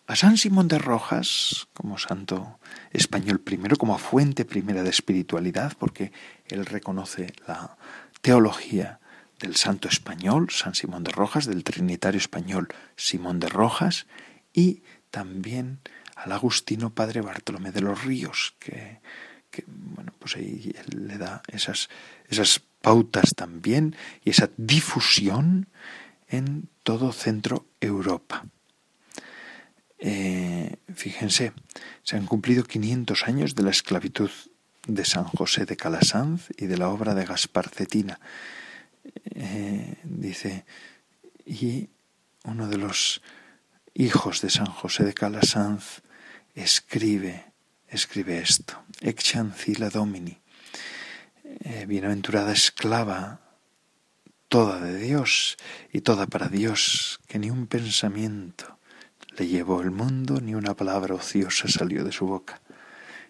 [0.08, 2.60] a San Simón de Rojas como santo
[2.92, 6.12] español primero, como fuente primera de espiritualidad, porque
[6.48, 7.78] él reconoce la
[8.22, 9.00] teología
[9.40, 14.08] del santo español, San Simón de Rojas, del trinitario español Simón de Rojas,
[14.54, 15.80] y también
[16.16, 19.00] al agustino padre Bartolomé de los Ríos, que,
[19.68, 21.90] bueno, pues ahí él le da esas,
[22.28, 25.68] esas pautas también y esa difusión
[26.28, 28.46] en todo centro Europa.
[29.98, 31.52] Eh, fíjense,
[32.04, 34.32] se han cumplido 500 años de la esclavitud
[34.88, 38.20] de San José de Calasanz y de la obra de Gaspar Cetina.
[39.26, 40.66] Eh, dice,
[41.46, 41.90] y
[42.44, 43.22] uno de los
[43.94, 46.02] hijos de San José de Calasanz
[46.56, 47.54] escribe,
[47.88, 49.34] escribe esto, Ex
[49.94, 50.38] Domini,
[51.44, 53.42] eh, bienaventurada esclava,
[54.48, 55.58] toda de Dios
[55.94, 58.78] y toda para Dios, que ni un pensamiento
[59.38, 62.62] le llevó el mundo, ni una palabra ociosa salió de su boca,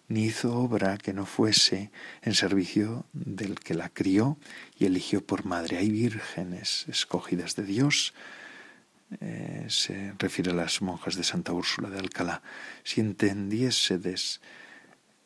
[0.09, 1.91] ni hizo obra que no fuese
[2.21, 4.37] en servicio del que la crió
[4.77, 5.77] y eligió por madre.
[5.77, 8.13] Hay vírgenes escogidas de Dios,
[9.21, 12.41] eh, se refiere a las monjas de Santa Úrsula de Alcalá.
[12.83, 14.41] Si entendiésedes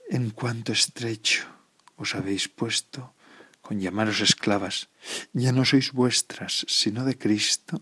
[0.09, 1.47] en cuánto estrecho
[1.95, 3.13] os habéis puesto
[3.61, 4.89] con llamaros esclavas,
[5.31, 7.81] ya no sois vuestras, sino de Cristo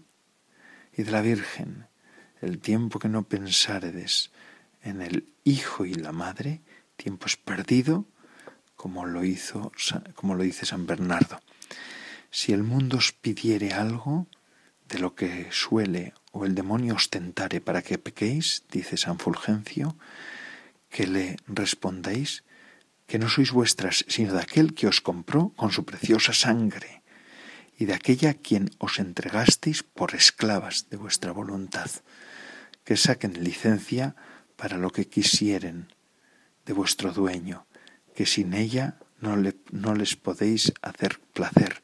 [0.96, 1.88] y de la Virgen
[2.42, 4.32] el tiempo que no pensáredes
[4.84, 6.62] en el hijo y la madre,
[7.02, 8.06] tiempo es perdido,
[8.76, 9.72] como lo hizo,
[10.16, 11.40] como lo dice San Bernardo.
[12.30, 14.28] Si el mundo os pidiere algo
[14.88, 19.98] de lo que suele o el demonio ostentare para que pequéis, dice San Fulgencio,
[20.90, 22.44] que le respondáis
[23.08, 27.02] que no sois vuestras, sino de aquel que os compró con su preciosa sangre
[27.78, 31.90] y de aquella quien os entregasteis por esclavas de vuestra voluntad
[32.86, 34.16] que saquen licencia
[34.56, 35.90] para lo que quisieren
[36.65, 37.65] de vuestro dueño,
[38.15, 41.82] que sin ella no, le, no les podéis hacer placer.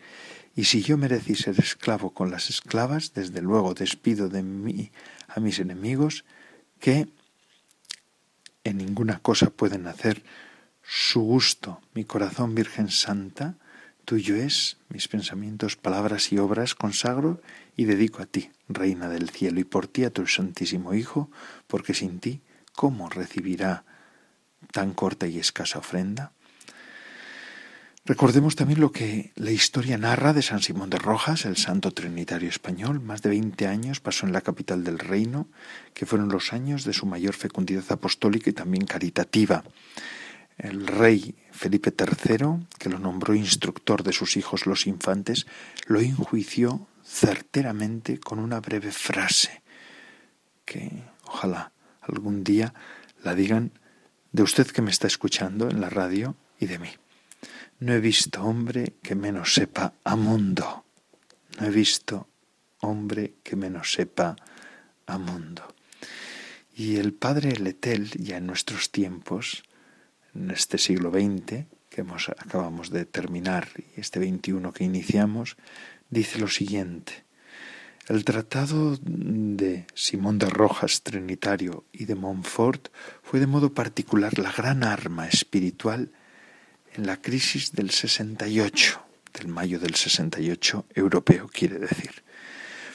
[0.55, 4.91] Y si yo merecí ser esclavo con las esclavas, desde luego despido de mí
[5.27, 6.25] a mis enemigos,
[6.79, 7.07] que
[8.63, 10.23] en ninguna cosa pueden hacer
[10.83, 11.79] su gusto.
[11.93, 13.55] Mi corazón, Virgen Santa,
[14.05, 17.41] tuyo es, mis pensamientos, palabras y obras consagro
[17.75, 21.29] y dedico a ti, Reina del cielo, y por ti a tu Santísimo Hijo,
[21.67, 22.41] porque sin ti,
[22.73, 23.85] ¿cómo recibirá
[24.72, 26.32] tan corta y escasa ofrenda?
[28.08, 32.48] Recordemos también lo que la historia narra de San Simón de Rojas, el santo trinitario
[32.48, 33.02] español.
[33.02, 35.50] Más de 20 años pasó en la capital del reino,
[35.93, 39.65] que fueron los años de su mayor fecundidad apostólica y también caritativa.
[40.58, 45.46] El rey Felipe III, que lo nombró instructor de sus hijos los infantes,
[45.86, 49.62] lo enjuició certeramente con una breve frase
[50.63, 52.74] que ojalá algún día
[53.24, 53.72] la digan
[54.38, 56.91] de usted que me está escuchando en la radio y de mí.
[57.80, 60.86] No he visto hombre que menos sepa a mundo.
[61.60, 62.28] No he visto
[62.82, 64.36] hombre que menos sepa
[65.08, 65.63] a mundo.
[66.76, 69.63] Y el padre Letel, ya en nuestros tiempos,
[70.36, 72.06] en este siglo XX, que
[72.38, 75.58] acabamos de terminar, y este XXI que iniciamos,
[76.12, 77.26] dice lo siguiente.
[78.08, 82.88] El tratado de Simón de Rojas Trinitario y de Montfort
[83.22, 86.13] fue de modo particular la gran arma espiritual
[86.93, 89.02] en la crisis del 68,
[89.34, 92.24] del mayo del 68 europeo, quiere decir.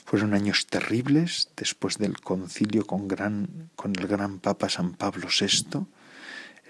[0.06, 5.88] Fueron años terribles después del concilio con, gran, con el gran Papa San Pablo VI,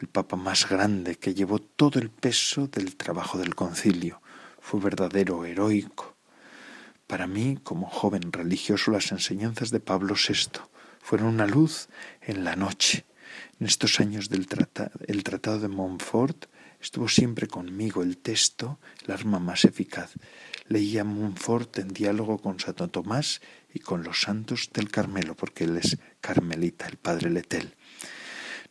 [0.01, 4.21] el Papa más grande que llevó todo el peso del trabajo del concilio.
[4.61, 6.12] Fue verdadero heroico
[7.13, 10.63] para mí, como joven religioso, las enseñanzas de Pablo VI
[10.99, 11.91] fueron una luz
[12.23, 13.05] en la noche.
[13.61, 14.47] En estos años del
[15.09, 16.47] el Tratado de Montfort
[16.81, 20.15] estuvo siempre conmigo el texto, el arma más eficaz.
[20.69, 23.43] Leía Montfort en diálogo con Santo Tomás
[23.75, 27.75] y con los santos del Carmelo, porque él es carmelita, el padre Letel.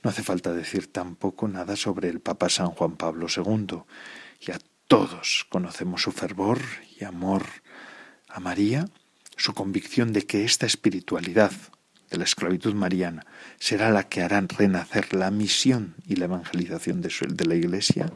[0.01, 3.83] No hace falta decir tampoco nada sobre el Papa San Juan Pablo II.
[4.39, 6.59] Ya todos conocemos su fervor
[6.99, 7.43] y amor
[8.33, 8.87] a María
[9.37, 11.51] su convicción de que esta espiritualidad
[12.09, 13.25] de la esclavitud mariana
[13.59, 18.11] será la que hará renacer la misión y la evangelización de, de la Iglesia,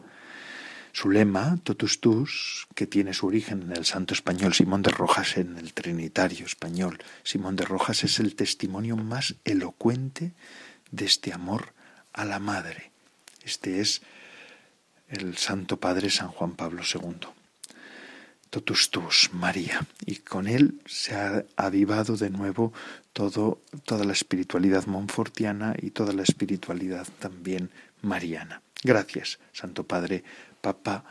[0.91, 5.37] su lema, totus tus, que tiene su origen en el santo español Simón de Rojas,
[5.37, 10.33] en el trinitario español Simón de Rojas, es el testimonio más elocuente
[10.91, 11.73] de este amor
[12.13, 12.91] a la Madre.
[13.43, 14.01] Este es
[15.07, 17.44] el Santo Padre San Juan Pablo II
[18.49, 19.85] totus tus, María.
[20.05, 22.73] Y con él se ha avivado de nuevo
[23.13, 27.69] todo, toda la espiritualidad monfortiana y toda la espiritualidad también
[28.01, 28.61] mariana.
[28.83, 30.23] Gracias, Santo Padre,
[30.61, 31.03] Papa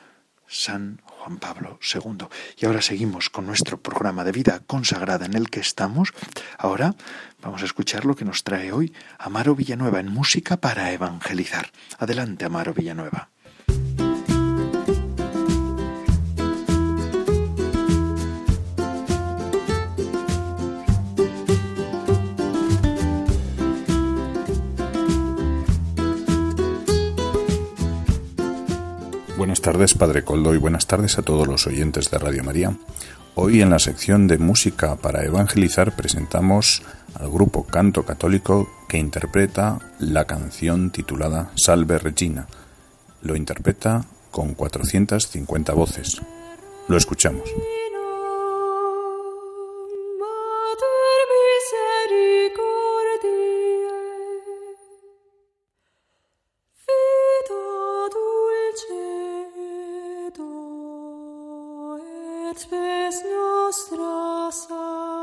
[0.47, 2.27] San Juan Pablo II.
[2.59, 6.13] Y ahora seguimos con nuestro programa de vida consagrada en el que estamos.
[6.59, 6.95] Ahora
[7.43, 11.73] vamos a escuchar lo que nos trae hoy Amaro Villanueva en música para evangelizar.
[11.99, 13.31] Adelante, Amaro Villanueva.
[29.55, 32.77] Buenas tardes, Padre Coldo, y buenas tardes a todos los oyentes de Radio María.
[33.37, 36.83] Hoy en la sección de música para evangelizar presentamos
[37.15, 42.49] al grupo Canto Católico que interpreta la canción titulada Salve Regina.
[43.23, 46.21] Lo interpreta con 450 voces.
[46.89, 47.49] Lo escuchamos.
[63.23, 65.14] es.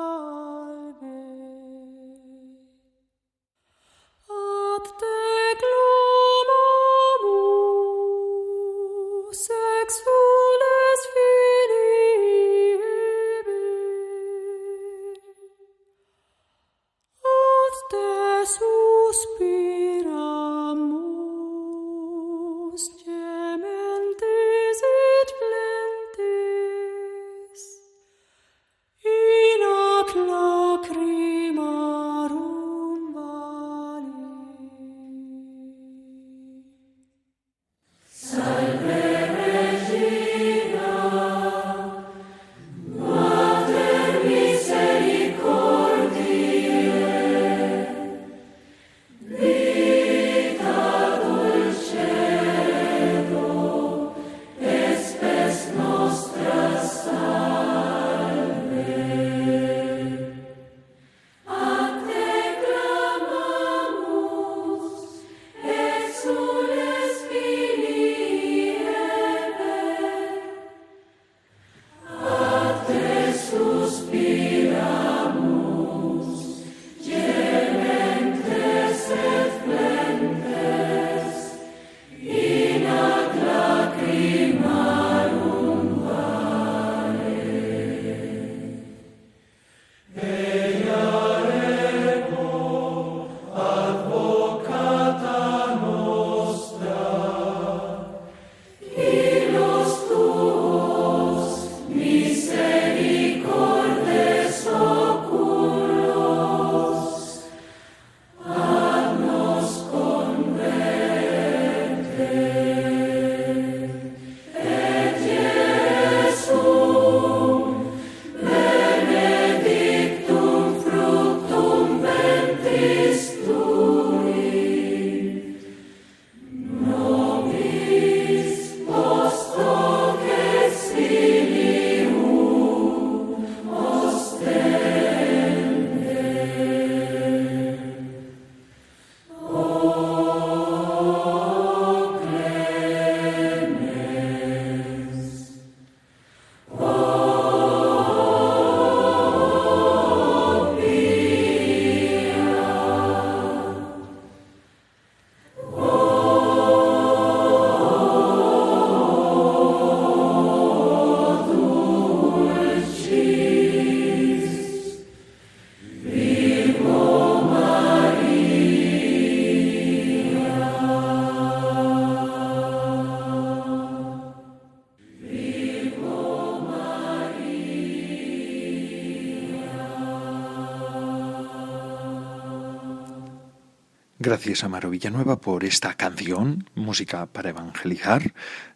[184.24, 188.36] Gracias a Maro Villanueva por esta canción, música para evangelizar.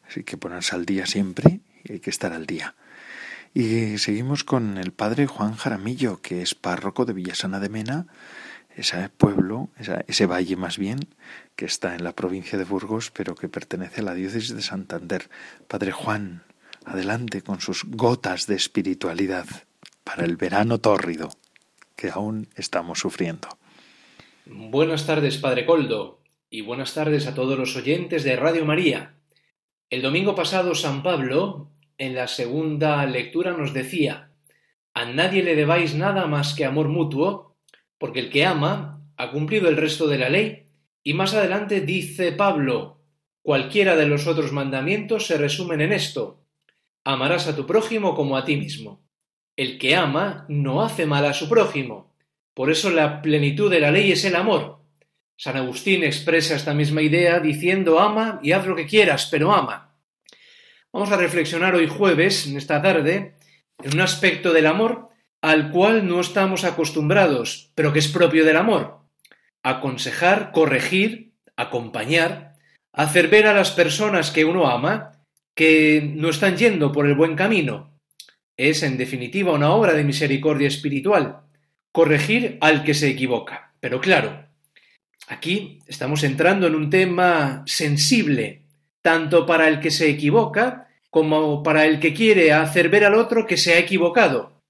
[0.09, 2.73] Así que ponerse al día siempre y hay que estar al día.
[3.53, 8.07] Y seguimos con el padre Juan Jaramillo, que es párroco de Villasana de Mena,
[8.75, 9.69] ese pueblo,
[10.07, 11.09] ese valle más bien,
[11.55, 15.29] que está en la provincia de Burgos, pero que pertenece a la diócesis de Santander.
[15.67, 16.41] Padre Juan,
[16.85, 19.45] adelante con sus gotas de espiritualidad
[20.03, 21.29] para el verano tórrido
[21.95, 23.47] que aún estamos sufriendo.
[24.47, 26.21] Buenas tardes, Padre Coldo,
[26.51, 29.15] y buenas tardes a todos los oyentes de Radio María.
[29.89, 34.29] El domingo pasado San Pablo, en la segunda lectura, nos decía,
[34.93, 37.55] A nadie le debáis nada más que amor mutuo,
[37.97, 40.67] porque el que ama ha cumplido el resto de la ley.
[41.01, 42.99] Y más adelante dice Pablo,
[43.41, 46.43] cualquiera de los otros mandamientos se resumen en esto,
[47.03, 49.01] amarás a tu prójimo como a ti mismo.
[49.55, 52.14] El que ama no hace mal a su prójimo
[52.55, 54.79] por eso la plenitud de la ley es el amor.
[55.37, 59.93] San Agustín expresa esta misma idea diciendo ama y haz lo que quieras, pero ama.
[60.93, 63.35] Vamos a reflexionar hoy jueves, en esta tarde,
[63.83, 65.09] en un aspecto del amor
[65.41, 69.01] al cual no estamos acostumbrados, pero que es propio del amor.
[69.61, 72.55] Aconsejar, corregir, acompañar,
[72.93, 75.11] hacer ver a las personas que uno ama
[75.53, 77.99] que no están yendo por el buen camino.
[78.55, 81.44] Es, en definitiva, una obra de misericordia espiritual,
[81.95, 83.71] corregir al que se equivoca.
[83.79, 84.49] Pero claro,
[85.29, 88.63] aquí estamos entrando en un tema sensible,
[89.01, 93.47] tanto para el que se equivoca como para el que quiere hacer ver al otro
[93.47, 94.61] que se ha equivocado.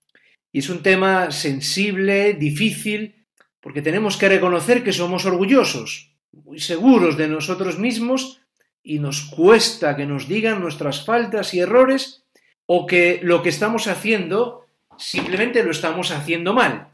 [0.51, 3.25] Y es un tema sensible, difícil,
[3.59, 8.41] porque tenemos que reconocer que somos orgullosos, muy seguros de nosotros mismos
[8.83, 12.23] y nos cuesta que nos digan nuestras faltas y errores
[12.67, 14.67] o que lo que estamos haciendo
[14.99, 16.91] simplemente lo estamos haciendo mal.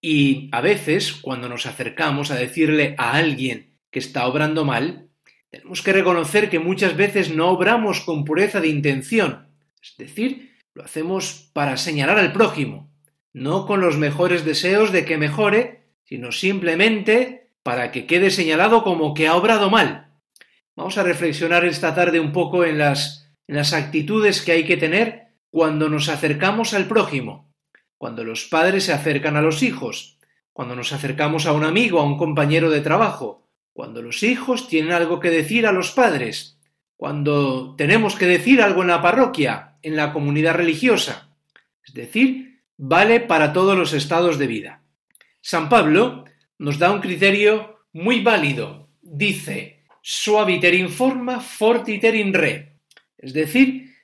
[0.00, 5.08] Y a veces, cuando nos acercamos a decirle a alguien que está obrando mal,
[5.50, 9.48] tenemos que reconocer que muchas veces no obramos con pureza de intención,
[9.82, 12.92] es decir, lo hacemos para señalar al prójimo,
[13.32, 19.14] no con los mejores deseos de que mejore, sino simplemente para que quede señalado como
[19.14, 20.08] que ha obrado mal.
[20.76, 23.26] Vamos a reflexionar esta tarde un poco en las,
[23.74, 27.47] actitudes que hay que tener cuando nos acercamos al prójimo,
[27.98, 30.18] cuando los padres se acercan a los hijos,
[30.52, 34.92] cuando nos acercamos a un amigo, a un compañero de trabajo, cuando los hijos tienen
[34.92, 36.58] algo que decir a los padres,
[36.96, 41.36] cuando tenemos que decir algo en la parroquia, en la comunidad religiosa.
[41.84, 44.82] Es decir, vale para todos los estados de vida.
[45.40, 46.24] San Pablo
[46.58, 48.88] nos da un criterio muy válido.
[49.00, 52.80] Dice, suaviter in forma, fortiter in re.
[53.16, 53.94] Es decir,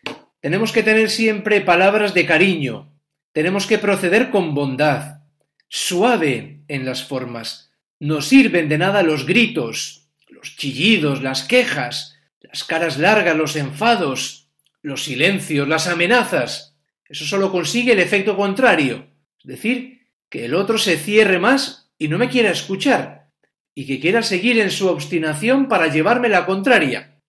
[0.41, 2.94] tenemos que tener siempre palabras de cariño,
[3.35, 5.23] tenemos que proceder con bondad,
[5.69, 7.73] suave en las formas.
[7.99, 14.49] No sirven de nada los gritos, los chillidos, las quejas, las caras largas, los enfados,
[14.83, 16.77] los silencios, las amenazas.
[17.09, 19.09] Eso solo consigue el efecto contrario,
[19.41, 23.31] es decir, que el otro se cierre más y no me quiera escuchar,
[23.75, 27.21] y que quiera seguir en su obstinación para llevarme la contraria.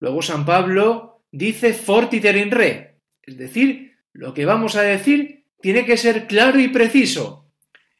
[0.00, 5.84] Luego San Pablo dice fortiter in re, es decir, lo que vamos a decir tiene
[5.84, 7.50] que ser claro y preciso.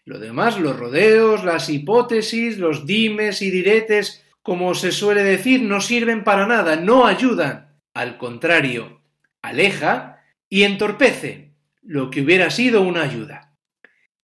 [0.05, 5.81] Lo demás, los rodeos, las hipótesis, los dimes y diretes, como se suele decir, no
[5.81, 7.77] sirven para nada, no ayudan.
[7.95, 9.03] Al contrario,
[9.43, 11.53] aleja y entorpece
[11.83, 13.55] lo que hubiera sido una ayuda.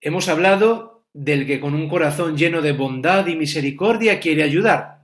[0.01, 5.01] Hemos hablado del que con un corazón lleno de bondad y misericordia quiere ayudar.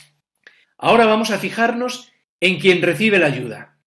[0.78, 3.78] Ahora vamos a fijarnos en quien recibe la ayuda.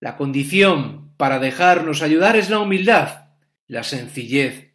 [0.00, 3.26] La condición para dejarnos ayudar es la humildad,
[3.66, 4.72] la sencillez,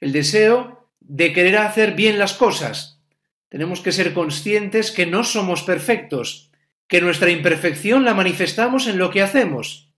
[0.00, 3.02] el deseo de querer hacer bien las cosas.
[3.48, 6.52] Tenemos que ser conscientes que no somos perfectos,
[6.86, 9.92] que nuestra imperfección la manifestamos en lo que hacemos.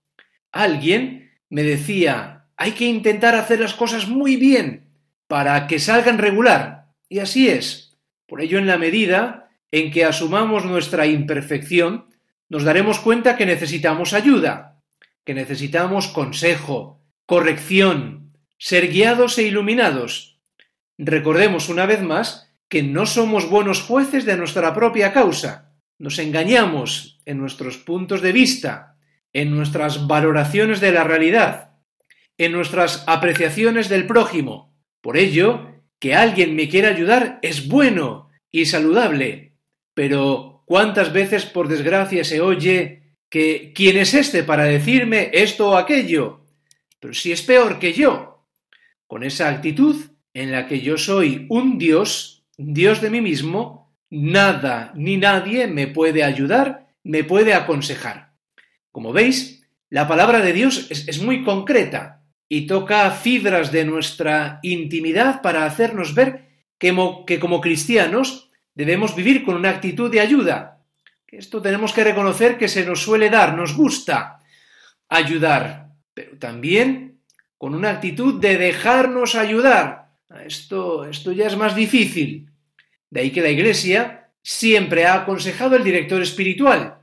[0.53, 4.87] Alguien me decía, hay que intentar hacer las cosas muy bien,
[5.27, 6.87] para que salgan regular.
[7.11, 7.99] Y así es.
[8.27, 12.07] Por ello, en la medida en que asumamos nuestra imperfección,
[12.49, 14.70] nos daremos cuenta que necesitamos ayuda,
[15.25, 20.39] que necesitamos consejo, corrección, ser guiados e iluminados.
[20.99, 25.75] Recordemos una vez más que no somos buenos jueces de nuestra propia causa.
[25.99, 28.97] Nos engañamos en nuestros puntos de vista,
[29.33, 31.73] en nuestras valoraciones de la realidad,
[32.39, 38.67] en nuestras apreciaciones del prójimo, por ello, que alguien me quiera ayudar es bueno y
[38.67, 39.55] saludable.
[39.95, 43.00] Pero ¿cuántas veces por desgracia se oye
[43.31, 46.45] que ¿quién es este para decirme esto o aquello?
[47.01, 48.45] Pero si es peor que yo.
[49.07, 49.97] Con esa actitud
[50.35, 55.87] en la que yo soy un Dios, Dios de mí mismo, nada ni nadie me
[55.87, 58.35] puede ayudar, me puede aconsejar.
[58.93, 64.59] Como veis, la palabra de Dios es, es muy concreta y toca fibras de nuestra
[64.63, 66.51] intimidad para hacernos ver
[66.81, 70.80] que, como cristianos debemos vivir con una actitud de ayuda.
[71.33, 74.41] Esto tenemos que reconocer que se nos suele dar, nos gusta
[75.09, 77.21] ayudar, pero también
[77.57, 80.11] con una actitud de dejarnos ayudar.
[80.45, 82.51] Esto, esto ya es más difícil.
[83.11, 86.99] De ahí que la Iglesia siempre ha aconsejado el director espiritual,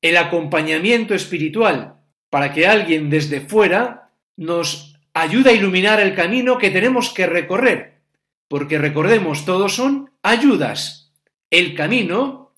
[0.00, 1.94] el acompañamiento espiritual,
[2.28, 8.00] para que alguien desde fuera nos ayuda a iluminar el camino que tenemos que recorrer,
[8.48, 11.12] porque recordemos, todos son ayudas.
[11.50, 12.49] El camino,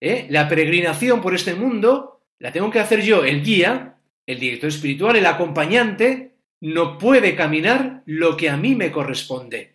[0.00, 0.26] ¿eh?
[0.30, 3.96] la peregrinación por este mundo, la tengo que hacer yo, el guía,
[4.26, 9.74] el director espiritual, el acompañante, no puede caminar lo que a mí me corresponde.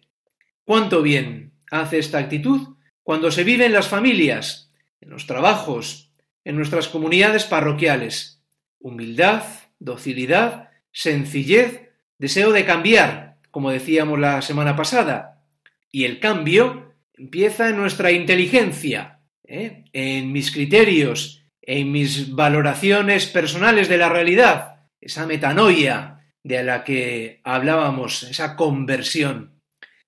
[0.64, 4.72] ¿Cuánto bien hace esta actitud cuando se vive en las familias,
[5.02, 6.12] en los trabajos,
[6.44, 8.42] en nuestras comunidades parroquiales?
[8.80, 9.44] Humildad,
[9.80, 15.44] docilidad sencillez, deseo de cambiar, como decíamos la semana pasada.
[15.92, 19.15] Y el cambio empieza en nuestra inteligencia,
[19.48, 19.86] ¿eh?
[19.94, 27.42] en mis criterios, en mis valoraciones personales de la realidad, esa metanoia de la que
[27.44, 29.62] hablábamos, esa conversión.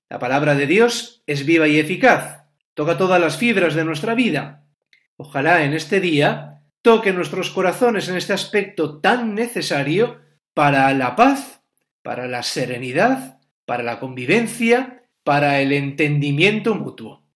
[0.10, 4.66] La palabra de Dios es viva y eficaz, toca todas las fibras de nuestra vida.
[5.18, 10.22] Ojalá en este día toque nuestros corazones en este aspecto tan necesario
[10.54, 11.62] para la paz,
[12.04, 17.27] para la serenidad, para la convivencia, para el entendimiento mutuo.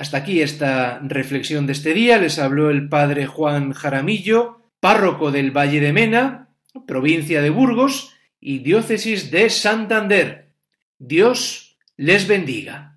[0.00, 2.16] Hasta aquí esta reflexión de este día.
[2.16, 6.48] Les habló el padre Juan Jaramillo, párroco del Valle de Mena,
[6.86, 10.52] provincia de Burgos y diócesis de Santander.
[10.98, 12.89] Dios les bendiga.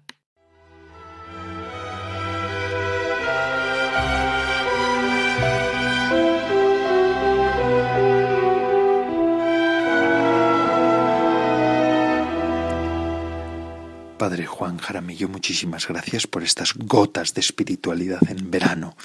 [14.24, 18.96] Padre Juan Jaramillo, muchísimas gracias por estas gotas de espiritualidad en verano.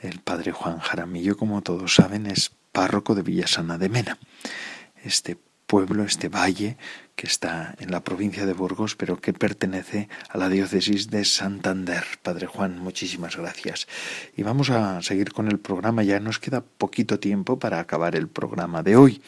[0.00, 4.18] El Padre Juan Jaramillo, como todos saben, es párroco de Villasana de Mena.
[5.04, 5.36] Este
[5.66, 6.78] pueblo, este valle
[7.16, 12.04] que está en la provincia de Burgos, pero que pertenece a la diócesis de Santander.
[12.22, 13.88] Padre Juan, muchísimas gracias.
[14.36, 16.02] Y vamos a seguir con el programa.
[16.02, 19.22] Ya nos queda poquito tiempo para acabar el programa de hoy.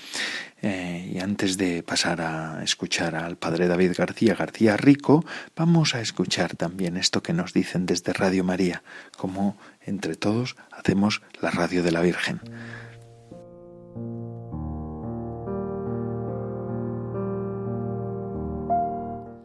[0.60, 5.24] Eh, y antes de pasar a escuchar al padre David García García Rico,
[5.56, 8.82] vamos a escuchar también esto que nos dicen desde Radio María,
[9.16, 12.40] como entre todos hacemos la radio de la Virgen.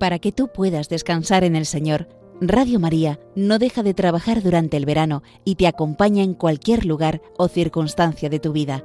[0.04, 2.10] Para que tú puedas descansar en el Señor,
[2.42, 7.22] Radio María no deja de trabajar durante el verano y te acompaña en cualquier lugar
[7.38, 8.84] o circunstancia de tu vida.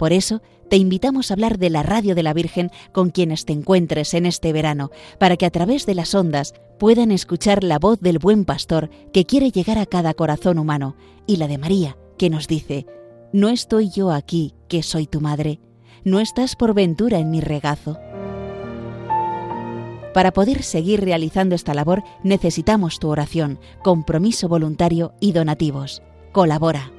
[0.00, 3.52] Por eso, te invitamos a hablar de la radio de la Virgen con quienes te
[3.52, 4.90] encuentres en este verano,
[5.20, 9.26] para que a través de las ondas puedan escuchar la voz del buen pastor que
[9.26, 12.84] quiere llegar a cada corazón humano, y la de María, que nos dice,
[13.32, 15.60] No estoy yo aquí, que soy tu madre,
[16.02, 17.96] no estás por ventura en mi regazo.
[20.18, 26.02] Para poder seguir realizando esta labor necesitamos tu oración, compromiso voluntario y donativos.
[26.32, 26.90] Colabora.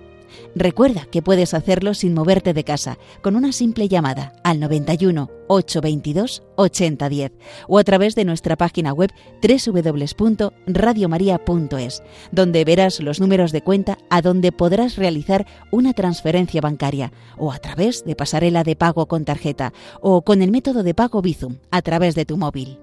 [0.56, 6.44] Recuerda que puedes hacerlo sin moverte de casa, con una simple llamada al 91 822
[6.56, 7.34] 8010
[7.68, 9.12] o a través de nuestra página web
[9.44, 17.52] www.radiomaria.es, donde verás los números de cuenta a donde podrás realizar una transferencia bancaria o
[17.52, 21.58] a través de pasarela de pago con tarjeta o con el método de pago Bizum
[21.70, 22.80] a través de tu móvil.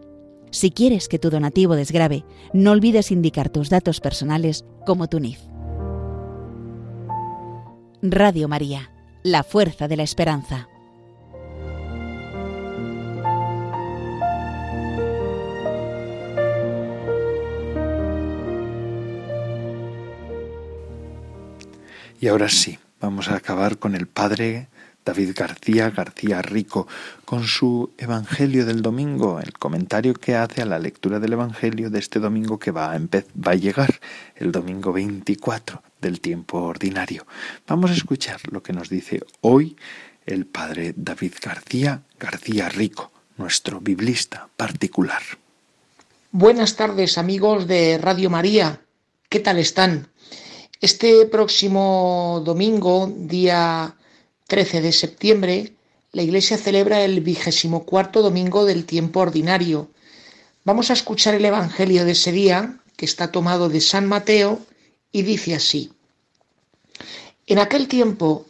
[0.50, 5.40] Si quieres que tu donativo desgrabe, no olvides indicar tus datos personales como tu NIF.
[8.02, 8.90] Radio María,
[9.22, 10.68] la fuerza de la esperanza.
[22.20, 24.68] Y ahora sí, vamos a acabar con el Padre
[25.06, 26.88] David García García Rico
[27.24, 32.00] con su Evangelio del domingo, el comentario que hace a la lectura del Evangelio de
[32.00, 34.00] este domingo que va a, va a llegar,
[34.34, 37.24] el domingo 24 del tiempo ordinario.
[37.68, 39.76] Vamos a escuchar lo que nos dice hoy
[40.26, 45.22] el Padre David García García Rico, nuestro biblista particular.
[46.32, 48.80] Buenas tardes amigos de Radio María,
[49.28, 50.08] ¿qué tal están?
[50.80, 53.94] Este próximo domingo, día
[54.46, 55.72] 13 de septiembre,
[56.12, 59.90] la Iglesia celebra el vigésimo cuarto domingo del tiempo ordinario.
[60.64, 64.60] Vamos a escuchar el Evangelio de ese día, que está tomado de San Mateo,
[65.10, 65.92] y dice así.
[67.46, 68.46] En aquel tiempo,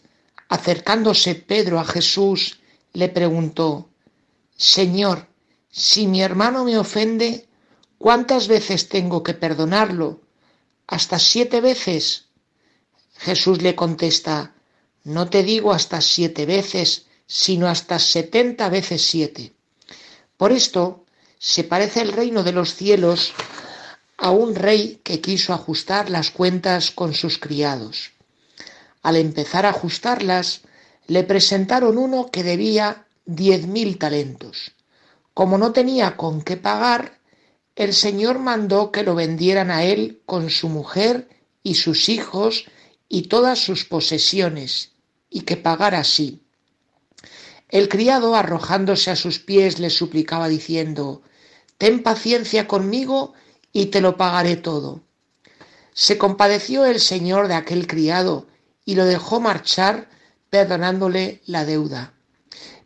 [0.49, 2.61] acercándose Pedro a Jesús,
[2.93, 3.89] le preguntó,
[4.57, 5.27] Señor,
[5.71, 7.47] si mi hermano me ofende,
[7.97, 10.21] ¿cuántas veces tengo que perdonarlo?
[10.87, 12.27] ¿Hasta siete veces?
[13.17, 14.56] Jesús le contesta,
[15.07, 19.53] no te digo hasta siete veces, sino hasta setenta veces siete.
[20.37, 21.05] Por esto
[21.39, 23.33] se parece el reino de los cielos
[24.17, 28.11] a un rey que quiso ajustar las cuentas con sus criados.
[29.05, 30.63] Al empezar a ajustarlas,
[31.07, 34.73] le presentaron uno que debía diez mil talentos.
[35.35, 37.21] Como no tenía con qué pagar,
[37.77, 41.29] el Señor mandó que lo vendieran a él con su mujer
[41.63, 42.65] y sus hijos
[43.09, 44.96] y todas sus posesiones,
[45.37, 46.41] y que pagara así.
[47.69, 51.21] El criado, arrojándose a sus pies, le suplicaba diciendo,
[51.77, 53.35] Ten paciencia conmigo
[53.71, 55.03] y te lo pagaré todo.
[55.93, 58.47] Se compadeció el señor de aquel criado
[58.87, 60.09] y lo dejó marchar
[60.49, 62.15] perdonándole la deuda.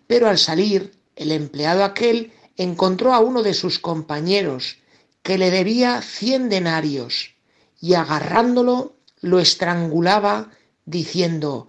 [0.09, 4.79] Pero al salir, el empleado aquel encontró a uno de sus compañeros
[5.23, 7.37] que le debía cien denarios
[7.81, 10.51] y agarrándolo lo estrangulaba
[10.85, 11.69] diciendo,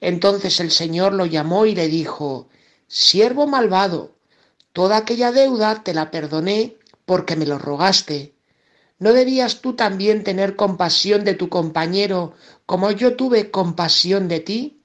[0.00, 2.48] Entonces el señor lo llamó y le dijo,
[2.88, 4.16] Siervo malvado,
[4.72, 8.34] toda aquella deuda te la perdoné porque me lo rogaste.
[8.98, 12.34] ¿No debías tú también tener compasión de tu compañero
[12.66, 14.82] como yo tuve compasión de ti?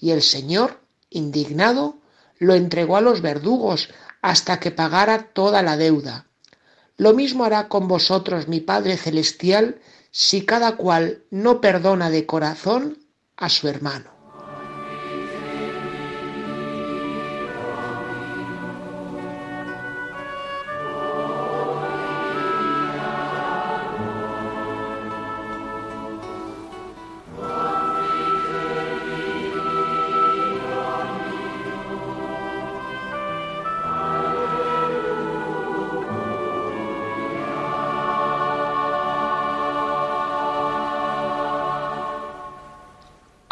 [0.00, 0.80] Y el Señor,
[1.10, 1.98] indignado,
[2.38, 3.88] lo entregó a los verdugos
[4.20, 6.26] hasta que pagara toda la deuda.
[6.96, 9.80] Lo mismo hará con vosotros mi Padre Celestial
[10.10, 12.98] si cada cual no perdona de corazón
[13.36, 14.15] a su hermano.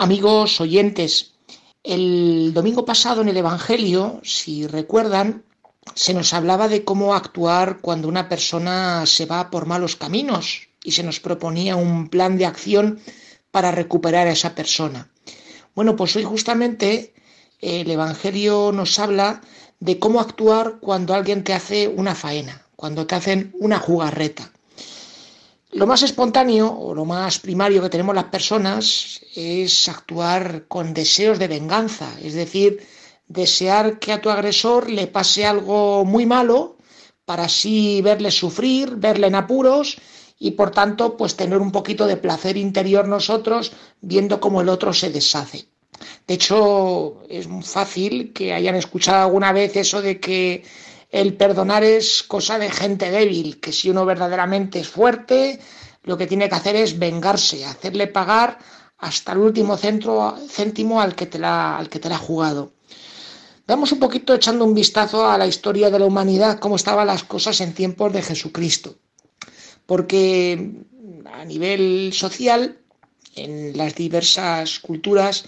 [0.05, 1.33] Amigos oyentes,
[1.83, 5.45] el domingo pasado en el Evangelio, si recuerdan,
[5.95, 10.93] se nos hablaba de cómo actuar cuando una persona se va por malos caminos y
[10.93, 13.01] se nos proponía un plan de acción
[13.51, 15.09] para recuperar a esa persona.
[15.75, 17.15] Bueno, pues hoy justamente
[17.63, 19.41] el Evangelio nos habla
[19.81, 24.53] de cómo actuar cuando alguien te hace una faena, cuando te hacen una jugarreta.
[25.75, 31.41] Lo más espontáneo o lo más primario que tenemos las personas es actuar con deseos
[31.41, 32.87] de venganza, es decir,
[33.27, 36.77] desear que a tu agresor le pase algo muy malo
[37.25, 39.97] para así verle sufrir, verle en apuros
[40.39, 44.93] y por tanto pues tener un poquito de placer interior nosotros viendo cómo el otro
[44.93, 45.67] se deshace.
[46.29, 50.63] De hecho, es fácil que hayan escuchado alguna vez eso de que
[51.15, 55.61] el perdonar es cosa de gente débil, que si uno verdaderamente es fuerte,
[56.03, 58.59] lo que tiene que hacer es vengarse, hacerle pagar
[58.99, 62.73] hasta el último centro, céntimo al que, te la, al que te la ha jugado.
[63.65, 67.23] Vamos un poquito echando un vistazo a la historia de la humanidad, cómo estaban las
[67.23, 68.97] cosas en tiempos de Jesucristo.
[69.87, 70.83] Porque
[71.33, 72.81] a nivel social,
[73.37, 75.45] en las diversas culturas,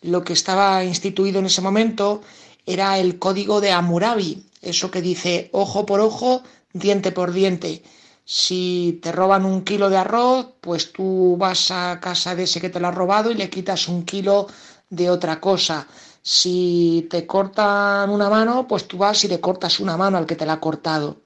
[0.00, 2.22] lo que estaba instituido en ese momento
[2.64, 6.42] era el código de Hammurabi, eso que dice ojo por ojo,
[6.72, 7.82] diente por diente.
[8.24, 12.68] Si te roban un kilo de arroz, pues tú vas a casa de ese que
[12.68, 14.48] te lo ha robado y le quitas un kilo
[14.90, 15.86] de otra cosa.
[16.22, 20.36] Si te cortan una mano, pues tú vas y le cortas una mano al que
[20.36, 21.22] te la ha cortado.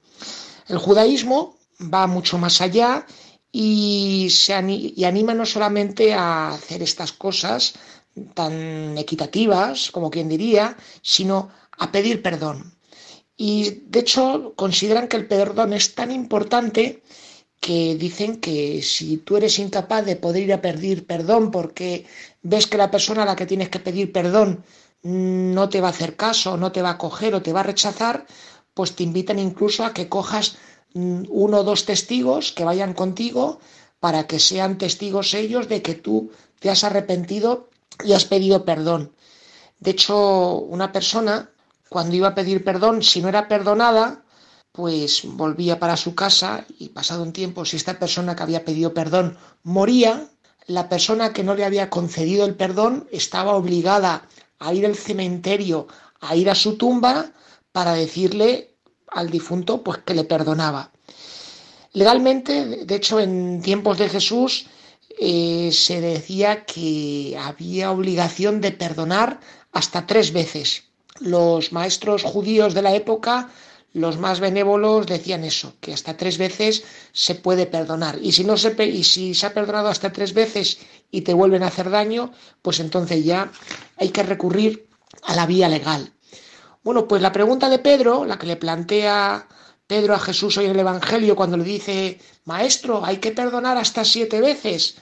[0.67, 1.57] El judaísmo
[1.93, 3.05] va mucho más allá
[3.51, 7.73] y, se y anima no solamente a hacer estas cosas
[8.33, 12.73] tan equitativas, como quien diría, sino a pedir perdón.
[13.35, 17.01] Y de hecho consideran que el perdón es tan importante
[17.59, 22.05] que dicen que si tú eres incapaz de poder ir a pedir perdón porque
[22.41, 24.63] ves que la persona a la que tienes que pedir perdón
[25.01, 27.69] no te va a hacer caso, no te va a coger o te va a
[27.71, 28.25] rechazar,
[28.73, 30.57] pues te invitan incluso a que cojas
[30.93, 33.59] mm, uno o dos testigos que vayan contigo
[33.99, 37.69] para que sean testigos ellos de que tú te has arrepentido
[38.03, 39.13] y has pedido perdón.
[39.79, 41.52] De hecho, una persona
[41.93, 44.23] cuando iba a pedir perdón, si no era perdonada,
[44.71, 48.95] pues volvía para su casa y pasado un tiempo, si esta persona que había pedido
[48.95, 50.27] perdón moría,
[50.65, 54.27] la persona que no le había concedido el perdón estaba obligada
[54.57, 55.87] a ir al cementerio,
[56.19, 57.31] a ir a su tumba
[57.71, 58.75] para decirle
[59.11, 60.91] al difunto pues que le perdonaba.
[61.91, 64.65] Legalmente, de hecho, en tiempos de Jesús
[65.19, 69.39] eh, se decía que había obligación de perdonar
[69.71, 70.85] hasta tres veces
[71.19, 73.49] los maestros judíos de la época,
[73.93, 78.17] los más benévolos, decían eso, que hasta tres veces se puede perdonar.
[78.21, 80.79] Y si, no se, y si se ha perdonado hasta tres veces
[81.11, 83.51] y te vuelven a hacer daño, pues entonces ya
[83.97, 84.87] hay que recurrir
[85.23, 86.11] a la vía legal.
[86.83, 89.47] Bueno, pues la pregunta de Pedro, la que le plantea
[89.85, 94.03] Pedro a Jesús hoy en el Evangelio cuando le dice, Maestro, hay que perdonar hasta
[94.03, 94.95] siete veces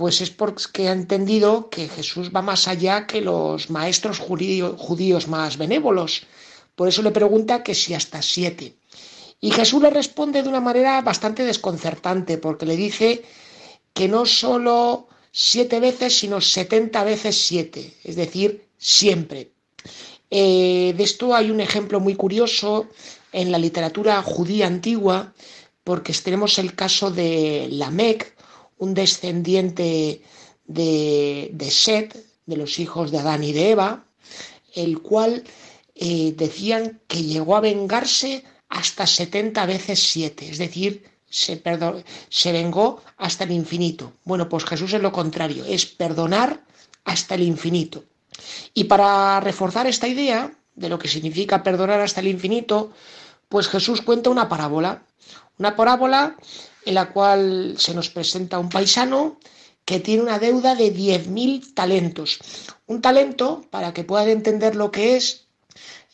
[0.00, 5.58] pues es porque ha entendido que Jesús va más allá que los maestros judíos más
[5.58, 6.22] benévolos.
[6.74, 8.76] Por eso le pregunta que si hasta siete.
[9.42, 13.22] Y Jesús le responde de una manera bastante desconcertante, porque le dice
[13.92, 19.50] que no solo siete veces, sino setenta veces siete, es decir, siempre.
[20.30, 22.88] Eh, de esto hay un ejemplo muy curioso
[23.32, 25.34] en la literatura judía antigua,
[25.84, 28.39] porque tenemos el caso de Lamec,
[28.80, 30.22] un descendiente
[30.64, 32.16] de, de Set,
[32.46, 34.04] de los hijos de Adán y de Eva,
[34.74, 35.44] el cual
[35.94, 41.62] eh, decían que llegó a vengarse hasta 70 veces 7, es decir, se,
[42.28, 44.14] se vengó hasta el infinito.
[44.24, 46.64] Bueno, pues Jesús es lo contrario, es perdonar
[47.04, 48.04] hasta el infinito.
[48.72, 52.92] Y para reforzar esta idea de lo que significa perdonar hasta el infinito,
[53.48, 55.02] pues Jesús cuenta una parábola,
[55.58, 56.36] una parábola
[56.84, 59.38] en la cual se nos presenta un paisano
[59.84, 62.38] que tiene una deuda de 10.000 talentos.
[62.86, 65.46] Un talento, para que puedan entender lo que es,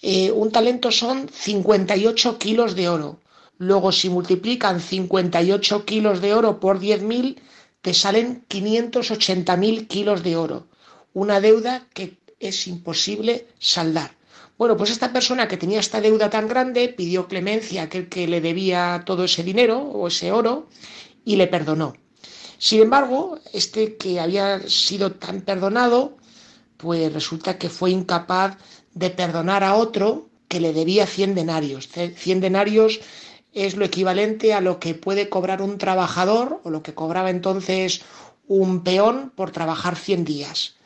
[0.03, 3.21] eh, un talento son 58 kilos de oro.
[3.59, 7.37] Luego, si multiplican 58 kilos de oro por 10.000,
[7.81, 10.67] te salen 580.000 kilos de oro.
[11.14, 14.16] Una deuda que es imposible saldar.
[14.59, 18.26] Bueno, pues esta persona que tenía esta deuda tan grande pidió clemencia a aquel que
[18.26, 20.68] le debía todo ese dinero o ese oro
[21.26, 21.94] y le perdonó.
[22.59, 26.16] Sin embargo, este que había sido tan perdonado,
[26.78, 28.57] pues resulta que fue incapaz
[28.94, 31.88] de perdonar a otro que le debía 100 denarios.
[31.88, 33.00] 100 denarios
[33.52, 38.00] es lo equivalente a lo que puede cobrar un trabajador o lo que cobraba entonces
[38.48, 40.76] un peón por trabajar 100 días.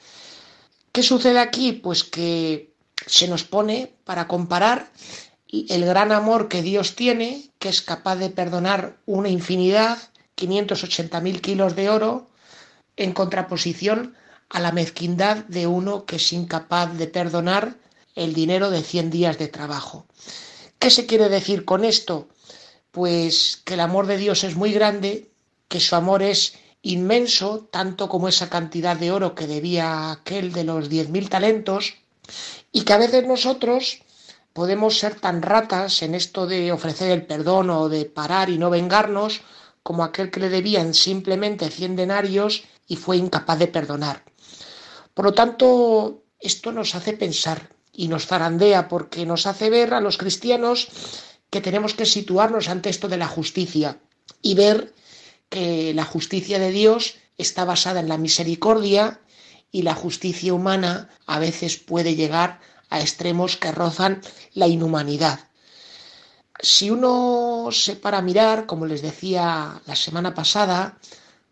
[0.91, 1.73] ¿Qué sucede aquí?
[1.73, 2.70] Pues que
[3.07, 4.91] se nos pone para comparar
[5.53, 9.99] el gran amor que Dios tiene, que es capaz de perdonar una infinidad,
[10.37, 12.31] 580.000 kilos de oro,
[12.97, 14.15] en contraposición
[14.49, 17.77] a la mezquindad de uno que es incapaz de perdonar
[18.15, 20.07] el dinero de 100 días de trabajo.
[20.79, 22.29] ¿Qué se quiere decir con esto?
[22.91, 25.31] Pues que el amor de Dios es muy grande,
[25.69, 30.65] que su amor es inmenso, tanto como esa cantidad de oro que debía aquel de
[30.65, 31.95] los 10.000 talentos,
[32.73, 34.03] y que a veces nosotros
[34.53, 38.71] podemos ser tan ratas en esto de ofrecer el perdón o de parar y no
[38.71, 39.43] vengarnos,
[39.83, 44.25] como aquel que le debían simplemente 100 denarios y fue incapaz de perdonar.
[45.15, 50.01] Por lo tanto, esto nos hace pensar y nos zarandea porque nos hace ver a
[50.01, 50.89] los cristianos
[51.51, 53.99] que tenemos que situarnos ante esto de la justicia
[54.43, 54.95] y ver
[55.49, 59.21] que la justicia de Dios está basada en la misericordia
[59.73, 64.21] y la justicia humana a veces puede llegar a extremos que rozan
[64.55, 65.49] la inhumanidad.
[66.61, 70.99] Si uno se para a mirar, como les decía la semana pasada,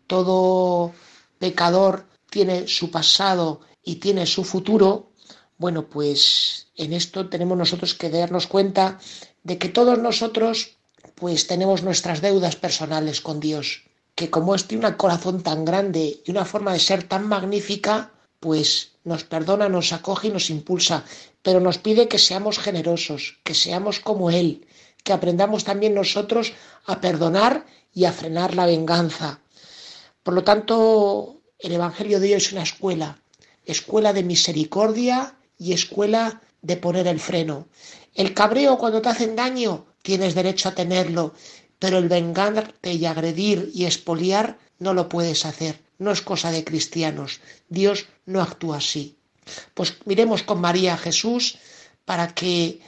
[0.05, 0.93] todo
[1.39, 5.11] pecador tiene su pasado y tiene su futuro,
[5.57, 8.99] bueno, pues en esto tenemos nosotros que darnos cuenta
[9.43, 10.77] de que todos nosotros
[11.15, 13.88] pues tenemos nuestras deudas personales con Dios
[14.19, 18.11] que como es tiene un corazón tan grande y una forma de ser tan magnífica,
[18.41, 21.05] pues nos perdona, nos acoge y nos impulsa,
[21.41, 24.67] pero nos pide que seamos generosos, que seamos como Él,
[25.05, 26.51] que aprendamos también nosotros
[26.85, 29.39] a perdonar y a frenar la venganza.
[30.21, 33.23] Por lo tanto, el Evangelio de hoy es una escuela,
[33.63, 37.69] escuela de misericordia y escuela de poner el freno.
[38.13, 41.33] El cabreo cuando te hacen daño, tienes derecho a tenerlo,
[41.79, 46.63] pero el vengarte y agredir y expoliar no lo puedes hacer, no es cosa de
[46.63, 47.39] cristianos.
[47.69, 49.17] Dios no actúa así.
[49.73, 51.57] Pues miremos con María a Jesús
[52.05, 52.81] para que,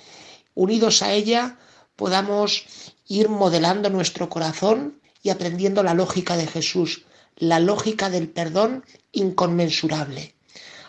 [0.53, 1.57] unidos a ella,
[1.95, 2.65] podamos
[3.07, 7.05] ir modelando nuestro corazón y aprendiendo la lógica de Jesús,
[7.37, 10.33] la lógica del perdón inconmensurable.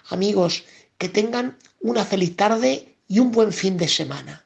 [0.09, 0.65] Amigos,
[0.99, 4.42] que tengan una feliz tarde y un buen fin de semana.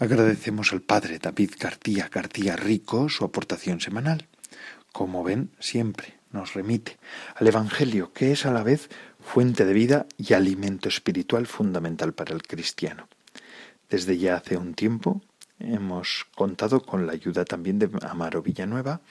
[0.00, 4.28] Agradecemos al padre David García García Rico su aportación semanal.
[4.92, 6.96] Como ven, siempre nos remite
[7.34, 8.88] al Evangelio, que es a la vez
[9.22, 13.08] fuente de vida y alimento espiritual fundamental para el cristiano.
[13.90, 15.20] Desde ya hace un tiempo
[15.58, 19.02] hemos contado con la ayuda también de Amaro Villanueva,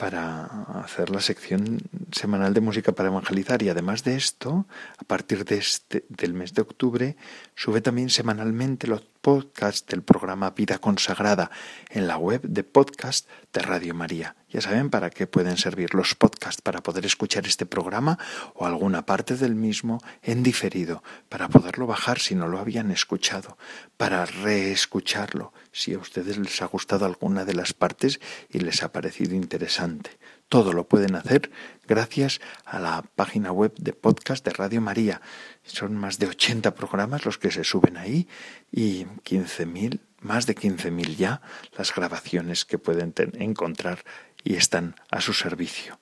[0.00, 0.46] para
[0.82, 1.78] hacer la sección
[2.10, 4.64] semanal de música para evangelizar y además de esto,
[4.96, 7.16] a partir de este, del mes de octubre,
[7.54, 11.50] sube también semanalmente los podcasts del programa Vida Consagrada
[11.90, 14.36] en la web de podcast de Radio María.
[14.48, 18.18] Ya saben para qué pueden servir los podcasts para poder escuchar este programa
[18.54, 23.58] o alguna parte del mismo en diferido, para poderlo bajar si no lo habían escuchado,
[23.96, 28.92] para reescucharlo si a ustedes les ha gustado alguna de las partes y les ha
[28.92, 30.18] parecido interesante.
[30.50, 31.50] Todo lo pueden hacer
[31.86, 35.22] gracias a la página web de podcast de Radio María.
[35.62, 38.28] Son más de 80 programas los que se suben ahí
[38.72, 41.40] y 15.000, más de 15.000 ya
[41.78, 44.04] las grabaciones que pueden encontrar
[44.42, 46.00] y están a su servicio.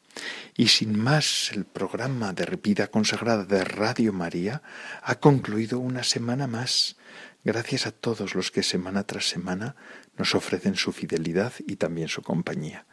[0.56, 4.62] Y sin más, el programa de Vida Consagrada de Radio María
[5.02, 6.96] ha concluido una semana más.
[7.44, 9.76] Gracias a todos los que semana tras semana
[10.16, 12.86] nos ofrecen su fidelidad y también su compañía.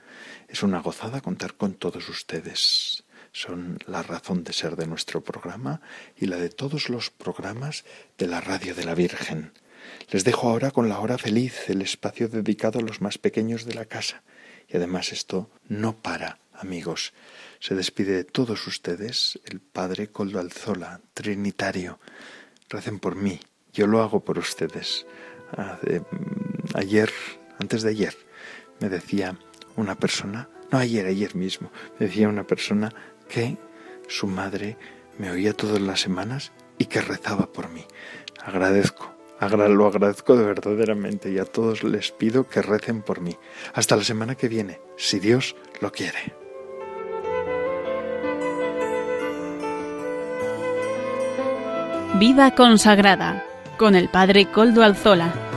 [0.48, 3.04] Es una gozada contar con todos ustedes.
[3.32, 5.82] Son la razón de ser de nuestro programa
[6.16, 7.84] y la de todos los programas
[8.18, 9.52] de la Radio de la Virgen.
[10.12, 13.74] Les dejo ahora con la hora feliz, el espacio dedicado a los más pequeños de
[13.74, 14.24] la casa.
[14.68, 17.14] Y además esto no para, amigos.
[17.60, 22.00] Se despide de todos ustedes el Padre Coldo Alzola, Trinitario.
[22.70, 23.40] Recen por mí,
[23.74, 25.06] yo lo hago por ustedes.
[25.58, 27.12] Mm, ayer,
[27.60, 28.16] antes de ayer,
[28.80, 29.38] me decía
[29.76, 32.92] una persona, no ayer, ayer mismo, me decía una persona
[33.28, 33.58] que
[34.08, 34.78] su madre
[35.18, 37.86] me oía todas las semanas y que rezaba por mí.
[38.44, 43.36] Agradezco, lo agradezco de verdaderamente y a todos les pido que recen por mí.
[43.74, 46.34] Hasta la semana que viene, si Dios lo quiere.
[52.20, 53.46] Viva consagrada
[53.78, 55.55] con el Padre Coldo Alzola.